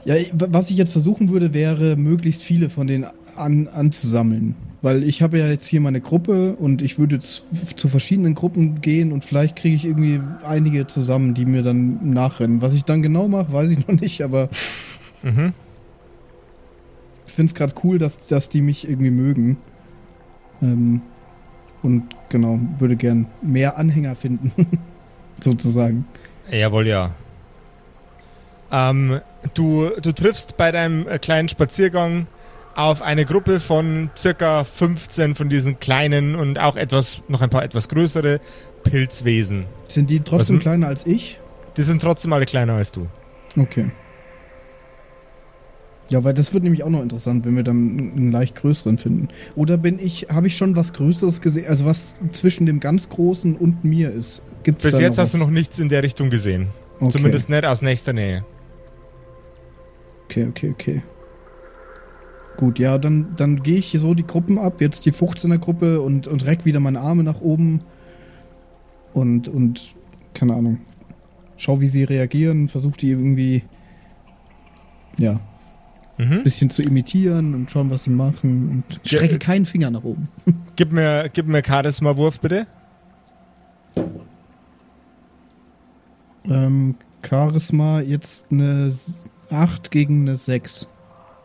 [0.04, 3.06] ja, was ich jetzt versuchen würde, wäre, möglichst viele von denen
[3.36, 4.56] an, anzusammeln.
[4.82, 7.44] Weil ich habe ja jetzt hier meine Gruppe und ich würde jetzt
[7.76, 12.62] zu verschiedenen Gruppen gehen und vielleicht kriege ich irgendwie einige zusammen, die mir dann nachrennen.
[12.62, 14.48] Was ich dann genau mache, weiß ich noch nicht, aber
[15.22, 15.52] Mhm.
[17.26, 19.58] ich finde es gerade cool, dass, dass die mich irgendwie mögen.
[20.62, 21.02] Ähm,
[21.82, 24.52] und genau, würde gern mehr Anhänger finden,
[25.40, 26.06] sozusagen.
[26.50, 27.10] Jawohl, ja.
[28.72, 29.20] Ähm,
[29.54, 32.26] du, du triffst bei deinem äh, kleinen Spaziergang
[32.74, 37.64] auf eine Gruppe von circa 15 von diesen kleinen und auch etwas, noch ein paar
[37.64, 38.40] etwas größere
[38.84, 39.66] Pilzwesen.
[39.88, 41.38] Sind die trotzdem Was- kleiner als ich?
[41.76, 43.06] Die sind trotzdem alle kleiner als du.
[43.58, 43.90] Okay.
[46.08, 47.76] Ja, weil das wird nämlich auch noch interessant, wenn wir dann
[48.16, 49.28] einen leicht größeren finden.
[49.54, 53.54] Oder bin ich, habe ich schon was Größeres gesehen, also was zwischen dem ganz Großen
[53.54, 54.42] und mir ist?
[54.64, 55.46] Gibt's Bis jetzt hast du was?
[55.46, 56.68] noch nichts in der Richtung gesehen.
[56.98, 57.10] Okay.
[57.12, 58.44] Zumindest nicht aus nächster Nähe.
[60.24, 61.02] Okay, okay, okay.
[62.60, 66.26] Gut, ja, dann, dann gehe ich so die Gruppen ab, jetzt die 15er Gruppe und,
[66.26, 67.80] und reck wieder meine Arme nach oben
[69.14, 69.94] und, und,
[70.34, 70.76] keine Ahnung,
[71.56, 73.62] schau, wie sie reagieren, versuch die irgendwie,
[75.16, 75.40] ja,
[76.18, 76.42] ein Mhm.
[76.42, 80.28] bisschen zu imitieren und schauen, was sie machen und strecke keinen Finger nach oben.
[80.76, 82.66] Gib mir, gib mir Charisma-Wurf, bitte.
[86.44, 86.94] Ähm,
[87.26, 88.92] Charisma jetzt eine
[89.48, 90.88] 8 gegen eine 6.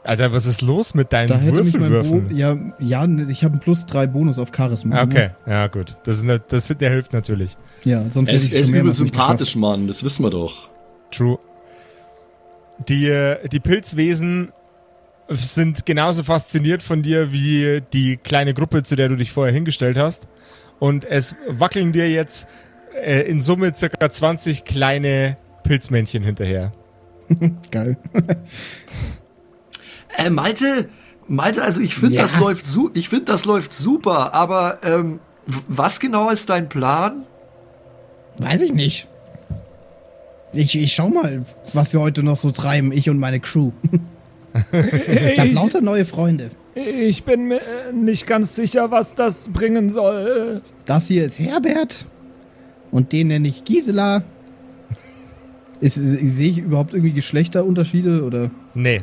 [0.05, 2.37] Alter, was ist los mit deinen Da hätte mich mein Bo Würfelwürfen?
[2.37, 4.97] ja, ja, ne, ich habe einen plus 3 Bonus auf Charisma.
[4.97, 5.95] Ah, Okay, ja gut.
[6.03, 7.57] Das, ist ne, das, der hilft natürlich.
[7.83, 10.69] Ja, sonst Er hätte ist, ich er ist übel sympathisch, Mann, das wissen wir doch.
[11.11, 11.39] True.
[12.87, 14.51] Die, äh, die Pilzwesen
[15.29, 19.97] sind genauso fasziniert von dir wie die kleine Gruppe, zu der du dich vorher hingestellt
[19.97, 20.27] hast.
[20.77, 22.47] Und es wackeln dir jetzt
[23.03, 26.73] äh, in Summe circa 20 kleine Pilzmännchen hinterher.
[27.71, 27.97] Geil.
[30.17, 30.89] Äh, Malte,
[31.27, 32.21] Malte, also ich finde, Ja.
[32.23, 35.19] das läuft su ich finde, das läuft super, aber ähm,
[35.67, 37.23] was genau ist dein Plan?
[38.37, 39.07] Weiß ich nicht.
[40.53, 43.71] Ich, ich schau mal, was wir heute noch so treiben, ich und meine Crew.
[44.73, 46.49] Ich habe lauter neue Freunde.
[46.75, 47.59] ich bin mir
[47.93, 50.61] nicht ganz sicher, was das bringen soll.
[50.85, 52.05] Das hier ist Herbert
[52.89, 54.23] und den nenne ich Gisela.
[55.81, 58.49] Ist, sehe ich überhaupt irgendwie Geschlechterunterschiede oder?
[58.73, 59.01] Nee.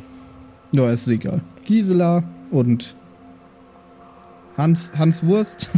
[0.72, 1.40] Ja, ist egal.
[1.64, 2.96] Gisela und
[4.56, 5.70] Hans, Hans Wurst.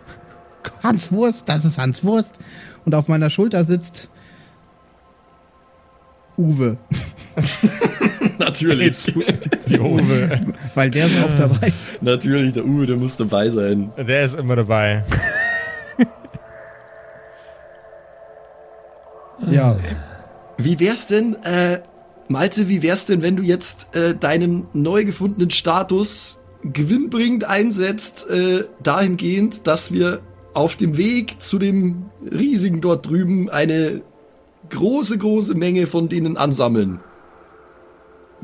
[0.82, 2.38] Hans Wurst, das ist Hans Wurst.
[2.84, 4.08] Und auf meiner Schulter sitzt
[6.36, 6.76] Uwe,
[8.38, 9.04] Natürlich.
[9.68, 10.40] Die Uwe.
[10.74, 11.72] weil der ist auch dabei.
[12.00, 13.92] Natürlich, der Uwe, der muss dabei sein.
[13.96, 15.04] Der ist immer dabei.
[19.50, 19.76] Ja,
[20.56, 21.80] Wie wär's denn, äh,
[22.28, 28.64] Malte, wie wär's denn, wenn du jetzt äh, deinen neu gefundenen Status gewinnbringend einsetzt, äh,
[28.82, 30.20] dahingehend, dass wir
[30.54, 34.02] auf dem Weg zu dem riesigen dort drüben eine
[34.70, 37.00] große, große Menge von denen ansammeln.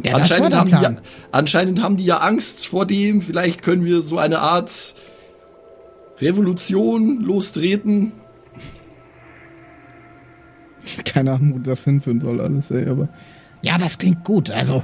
[0.03, 0.97] ja anscheinend, haben die ja,
[1.33, 3.21] anscheinend haben die ja Angst vor dem.
[3.21, 4.95] Vielleicht können wir so eine Art
[6.21, 8.13] Revolution lostreten.
[11.05, 13.09] Keine Ahnung, wo das hinführen soll alles, ey, aber.
[13.65, 14.51] Ja, das klingt gut.
[14.51, 14.83] Also,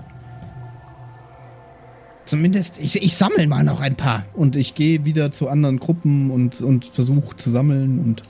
[2.27, 4.25] Zumindest, ich, ich sammle mal noch ein paar.
[4.35, 8.23] Und ich gehe wieder zu anderen Gruppen und, und versuche zu sammeln und.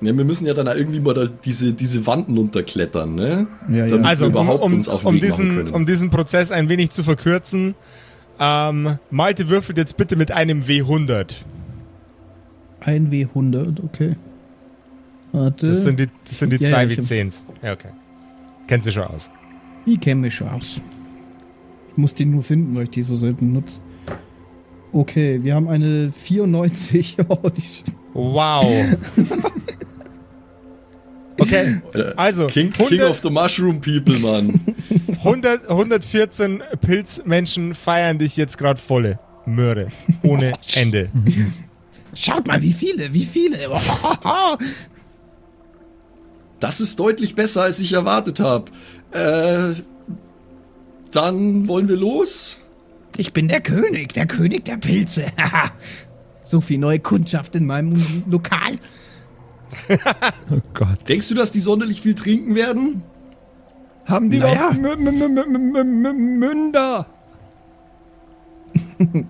[0.00, 3.46] Ja, wir müssen ja dann irgendwie mal da diese, diese Wanden unterklettern, ne?
[3.70, 3.86] Ja, ja.
[3.86, 5.70] Damit Also, wir um, überhaupt um, uns auf den um, Weg diesen, können.
[5.70, 7.74] um diesen Prozess ein wenig zu verkürzen,
[8.38, 11.32] ähm, Malte würfelt jetzt bitte mit einem W100.
[12.80, 14.14] Ein W100, okay.
[15.32, 15.68] Warte.
[15.70, 17.34] Das sind die, das sind die Ja, zwei ja, ich- W10s.
[17.62, 17.88] Ja, okay.
[18.68, 19.30] Kennst du schon aus.
[19.86, 20.80] Die kennen mich schon aus.
[21.92, 23.80] Ich muss die nur finden, weil ich die so selten nutze.
[24.92, 27.16] Okay, wir haben eine 94.
[27.28, 27.62] Oh, die-
[28.14, 28.64] Wow.
[31.40, 31.80] Okay,
[32.16, 34.60] also King, King 100 of the Mushroom People, Mann.
[35.24, 39.86] 100, 114 Pilzmenschen feiern dich jetzt gerade volle Möhre.
[40.24, 41.10] Ohne Ende.
[42.12, 43.56] schaut mal, wie viele, wie viele.
[46.58, 48.72] Das ist deutlich besser, als ich erwartet habe.
[49.12, 49.74] Äh,
[51.12, 52.60] dann wollen wir los.
[53.16, 55.26] Ich bin der König, der König der Pilze.
[56.42, 57.94] so viel neue Kundschaft in meinem
[58.28, 58.78] Lokal.
[60.50, 61.06] Oh Gott.
[61.08, 63.02] Denkst du, dass die sonderlich viel trinken werden?
[64.06, 64.70] Haben die Naja.
[64.70, 67.06] doch M- M- M- M- M- M- Münder?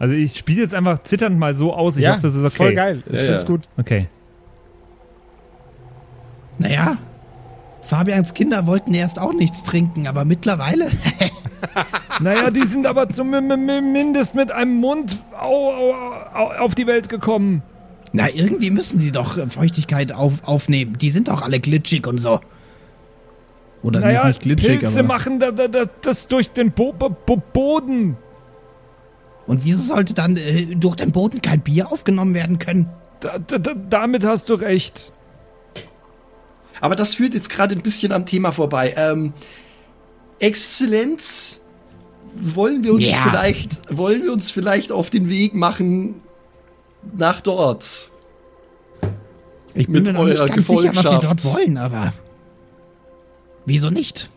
[0.00, 1.96] also ich spiele jetzt einfach zitternd mal so aus.
[1.96, 2.56] Ich ja, hoffe, das ist okay.
[2.56, 3.02] voll geil.
[3.06, 3.48] Ich Ja, find's ja.
[3.48, 3.68] gut.
[3.76, 4.08] Okay.
[6.58, 6.98] Naja,
[7.86, 10.90] Fabians Kinder wollten erst auch nichts trinken, aber mittlerweile.
[12.20, 15.92] Naja, die sind aber zumindest mit einem Mund au, au,
[16.34, 17.62] au, auf die Welt gekommen.
[18.12, 20.96] Na, irgendwie müssen sie doch äh, Feuchtigkeit auf, aufnehmen.
[20.98, 22.40] Die sind doch alle glitschig und so.
[23.82, 25.08] Oder Naja, nicht, nicht glitschig, Pilze aber.
[25.08, 28.16] machen da, da, da, das durch den Bo Bo Bo Boden.
[29.46, 32.88] Und wieso sollte dann äh, durch den Boden kein Bier aufgenommen werden können?
[33.20, 35.12] Da, damit hast du recht.
[36.80, 38.94] Aber das führt jetzt gerade ein bisschen am Thema vorbei.
[38.96, 39.32] Ähm,
[40.38, 41.62] Exzellenz,
[42.34, 43.16] wollen wir uns Ja.
[43.22, 46.16] vielleicht, wollen wir uns vielleicht auf den Weg machen
[47.16, 48.10] nach dort?
[49.74, 52.12] Ich bin Mit mir noch nicht eurer ganz sicher, was sie dort wollen, aber.
[53.64, 54.30] Wieso nicht?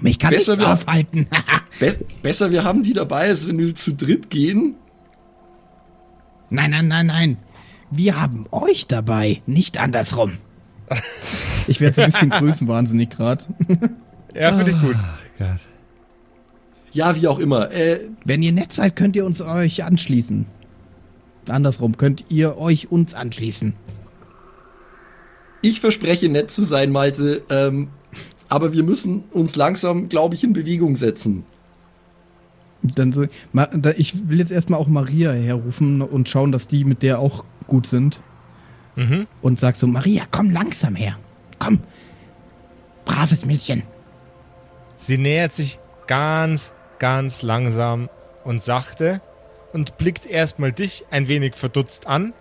[0.00, 1.26] Mich kann Besser nichts wir- aufhalten.
[1.80, 4.76] Be besser, wir haben die dabei, als wenn wir zu dritt gehen.
[6.50, 7.36] nein, nein, nein, nein.
[7.90, 10.38] Wir haben euch dabei, nicht andersrum.
[11.66, 13.44] Ich werde so ein bisschen größenwahnsinnig gerade.
[14.34, 14.96] Ja, finde ich gut.
[15.38, 15.60] Gott.
[16.92, 17.70] Ja, wie auch immer.
[17.70, 20.46] Äh, Wenn ihr nett seid, könnt ihr uns euch anschließen.
[21.48, 23.74] Andersrum, könnt ihr euch uns anschließen.
[25.62, 27.42] ich verspreche nett zu sein, Malte.
[27.50, 27.88] Ähm,
[28.48, 31.44] aber wir müssen uns langsam, glaube ich, in Bewegung setzen.
[32.82, 33.26] Dann so,
[33.96, 37.86] ich will jetzt erstmal auch Maria herrufen und schauen, dass die mit der auch gut
[37.86, 38.20] sind.
[39.00, 39.26] Mhm.
[39.40, 41.16] Und sag so, Maria, komm langsam her.
[41.58, 41.80] Komm.
[43.06, 43.82] Braves Mädchen.
[44.96, 48.10] Sie nähert sich ganz, ganz langsam
[48.44, 49.22] und sachte
[49.72, 52.34] und blickt erstmal dich ein wenig verdutzt an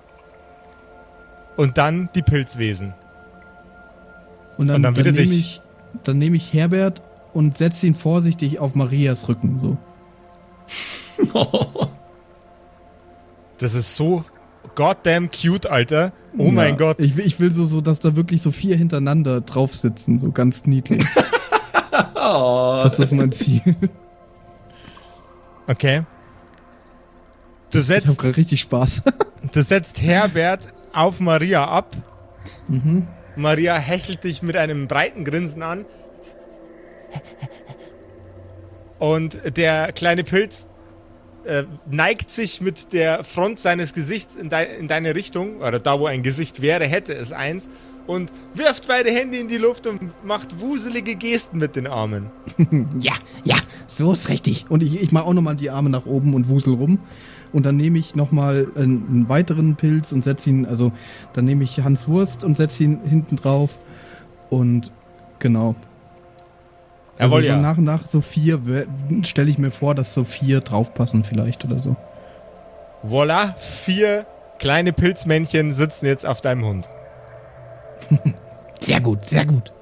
[1.56, 2.94] und dann die Pilzwesen.
[4.58, 5.40] Und dann, Und dann dann, wieder nehme dich.
[5.40, 5.62] ich,
[6.04, 7.02] dann nehme ich Herbert
[7.34, 9.60] und setze ihn vorsichtig auf Marias Rücken.
[9.60, 9.78] So.
[13.60, 14.24] Das ist so
[14.76, 16.14] goddamn cute, Alter.
[16.38, 17.00] Oh mein Ja, Gott.
[17.00, 20.32] Ich, will- ich will so, so, dass da wirklich so vier hintereinander drauf sitzen, so
[20.32, 21.04] ganz niedlich.
[22.16, 23.62] Ah, das ist mein Ziel.
[25.68, 26.04] Okay.
[27.72, 29.04] Du Ich habe setzt, gerade richtig Spaß.
[29.54, 31.96] du setzt Herbert auf Maria ab.
[32.68, 33.08] Mhm.
[33.36, 35.86] Maria hechelt dich mit einem breiten Grinsen an.
[38.98, 40.66] Und der kleine Pilz
[41.50, 46.00] äh, neigt sich mit der Front seines Gesichts in, dei in deine Richtung, oder da
[46.00, 47.70] wo ein Gesicht wäre, hätte es eins,
[48.06, 52.28] und wirft beide Hände in die Luft und macht wuselige Gesten mit den Armen.
[53.00, 53.56] Ja, ja,
[53.88, 54.66] so ist richtig.
[54.70, 57.00] Und ich, ich mache auch nochmal die Arme nach oben und wusel rum.
[57.52, 60.92] Und dann nehme ich nochmal einen, einen weiteren Pilz und setze ihn, also
[61.34, 63.72] dann nehme ich Hans Wurst und setze ihn hinten drauf.
[64.50, 64.92] Und
[65.40, 65.76] genau.
[67.20, 67.62] Also Jawohl, so ja.
[67.62, 68.60] nach und nach so vier
[69.24, 71.96] stelle ich mir vor, dass so vier draufpassen vielleicht oder so.
[73.04, 74.26] Voila, vier
[74.58, 76.90] kleine Pilzmännchen sitzen jetzt auf deinem Hund.
[78.80, 79.74] Sehr gut, sehr gut.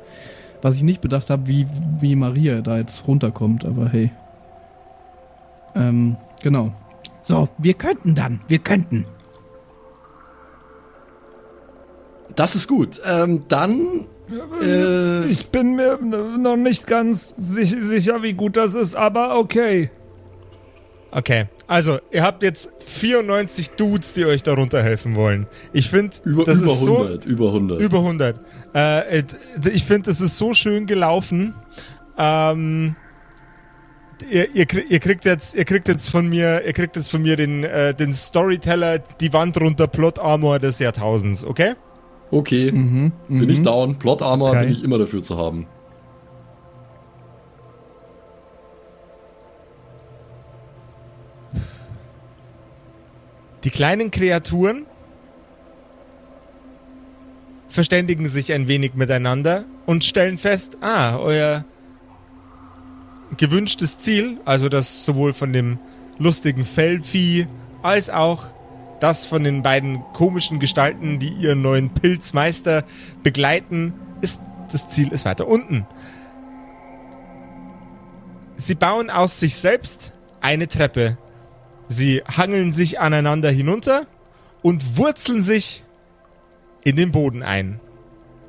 [0.63, 1.67] Was ich nicht bedacht habe, wie,
[1.99, 4.09] wie Maria da jetzt runterkommt, aber hey.
[5.75, 6.73] Ähm, genau.
[7.21, 9.03] So, wir könnten dann, wir könnten.
[12.37, 13.01] das ist gut.
[13.05, 14.05] Ähm, dann.
[14.61, 19.89] Äh, Ich bin mir noch nicht ganz sich, sicher, wie gut das ist, aber okay.
[21.11, 25.47] Okay, also ihr habt jetzt 94 Dudes, die euch darunter helfen wollen.
[25.71, 27.25] Ich finde, über, das über ist so 100.
[27.25, 27.79] über 100.
[27.79, 28.39] über 100.
[28.75, 29.23] Äh,
[29.71, 31.55] ich finde, das ist so schön gelaufen.
[32.17, 32.95] Ähm,
[34.29, 37.37] ihr, ihr, ihr kriegt jetzt, ihr kriegt jetzt von mir, ihr kriegt jetzt von mir
[37.37, 41.75] den, äh, den Storyteller, die Wand runter, Plot Armor des Jahrtausends, okay?
[42.31, 43.97] Okay, Mhm, bin ich down.
[43.97, 44.61] Plot Armor Okay.
[44.65, 45.67] bin ich immer dafür zu haben.
[53.63, 54.85] Die kleinen Kreaturen
[57.69, 61.65] verständigen sich ein wenig miteinander und stellen fest, ah, euer
[63.37, 65.79] gewünschtes Ziel, also das sowohl von dem
[66.17, 67.47] lustigen Fellvieh
[67.83, 68.45] als auch
[68.99, 72.83] das von den beiden komischen Gestalten, die ihren neuen Pilzmeister
[73.23, 74.41] begleiten, ist
[74.71, 75.87] das Ziel ist weiter unten.
[78.57, 81.17] Sie bauen aus sich selbst eine Treppe,
[81.89, 84.07] Sie hangeln sich aneinander hinunter
[84.61, 85.83] und wurzeln sich
[86.83, 87.79] in den Boden ein,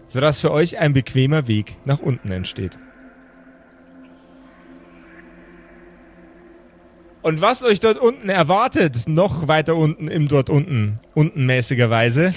[0.06, 2.76] sodass für euch ein bequemer Weg nach unten entsteht.
[7.22, 12.32] Und was euch dort unten erwartet, noch weiter unten im dort unten, untenmäßigerweise,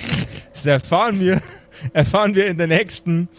[0.51, 1.41] das erfahren wir,
[1.93, 3.29] erfahren wir in der nächsten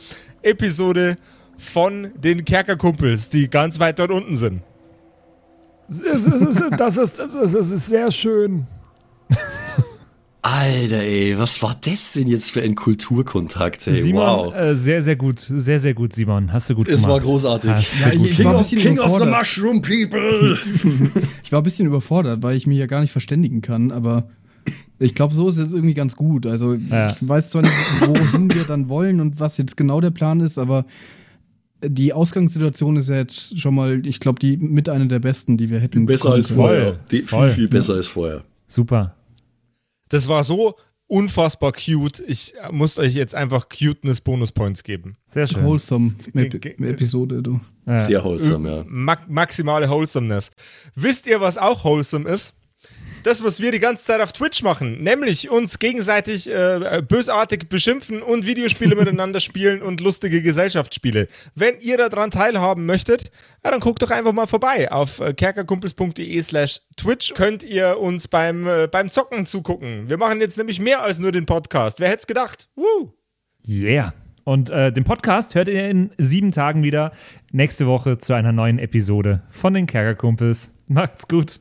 [0.42, 1.16] Episode
[1.58, 4.62] von den Kerkerkumpels, die ganz weit dort unten sind.
[5.88, 8.66] Es ist, das, ist, das, ist, das ist sehr schön.
[10.44, 14.02] Alter, ey, was war das denn jetzt für ein Kulturkontakt, hey?
[14.02, 14.54] Simon, wow.
[14.54, 15.38] äh, sehr, sehr gut.
[15.38, 16.52] Sehr, sehr gut, Simon.
[16.52, 17.12] Hast du gut es gemacht.
[17.12, 17.70] war großartig.
[18.00, 19.30] Ja, King, war ein of, bisschen King of the überfordert.
[19.38, 20.58] Mushroom People.
[21.44, 24.28] Ich war ein bisschen überfordert, weil ich mich ja gar nicht verständigen kann, aber
[24.98, 26.46] ich glaube, so ist es irgendwie ganz gut.
[26.46, 27.10] Also Ja.
[27.12, 27.72] ich weiß zwar nicht,
[28.06, 30.86] wohin wir dann wollen und was jetzt genau der Plan ist, aber
[31.84, 35.70] die Ausgangssituation ist ja jetzt schon mal, ich glaube, die mit einer der besten, die
[35.70, 36.06] wir hätten.
[36.06, 36.58] besser als können.
[36.60, 36.92] vorher.
[37.12, 38.42] Die, viel, viel besser als vorher.
[38.66, 39.14] Super.
[40.12, 40.74] Das war so
[41.08, 42.20] unfassbar cute.
[42.26, 45.16] Ich muss euch jetzt einfach Cuteness-Bonus-Points geben.
[45.28, 45.64] Sehr schön.
[45.64, 47.60] Wholesome ge- Episode, du.
[47.86, 47.96] Ja.
[47.98, 48.84] Sehr wholesome, ja.
[48.86, 50.50] Ma maximale Wholesomeness.
[50.94, 52.54] Wisst ihr, was auch wholesome ist?
[53.22, 58.20] Das, was wir die ganze Zeit auf Twitch machen, nämlich uns gegenseitig äh, bösartig beschimpfen
[58.20, 61.28] und Videospiele miteinander spielen und lustige Gesellschaftsspiele.
[61.54, 63.30] Wenn ihr daran teilhaben möchtet,
[63.64, 64.90] ja, dann guckt doch einfach mal vorbei.
[64.90, 70.08] Auf äh, kerkerkumpels.de slash Twitch könnt ihr uns beim, äh, beim Zocken zugucken.
[70.08, 72.00] Wir machen jetzt nämlich mehr als nur den Podcast.
[72.00, 72.68] Wer hätte es gedacht?
[72.74, 73.12] Woo!
[73.68, 74.12] Yeah.
[74.44, 77.12] Und äh, den Podcast hört ihr in sieben Tagen wieder.
[77.52, 80.72] Nächste Woche zu einer neuen Episode von den Kerkerkumpels.
[80.88, 81.60] Macht's gut.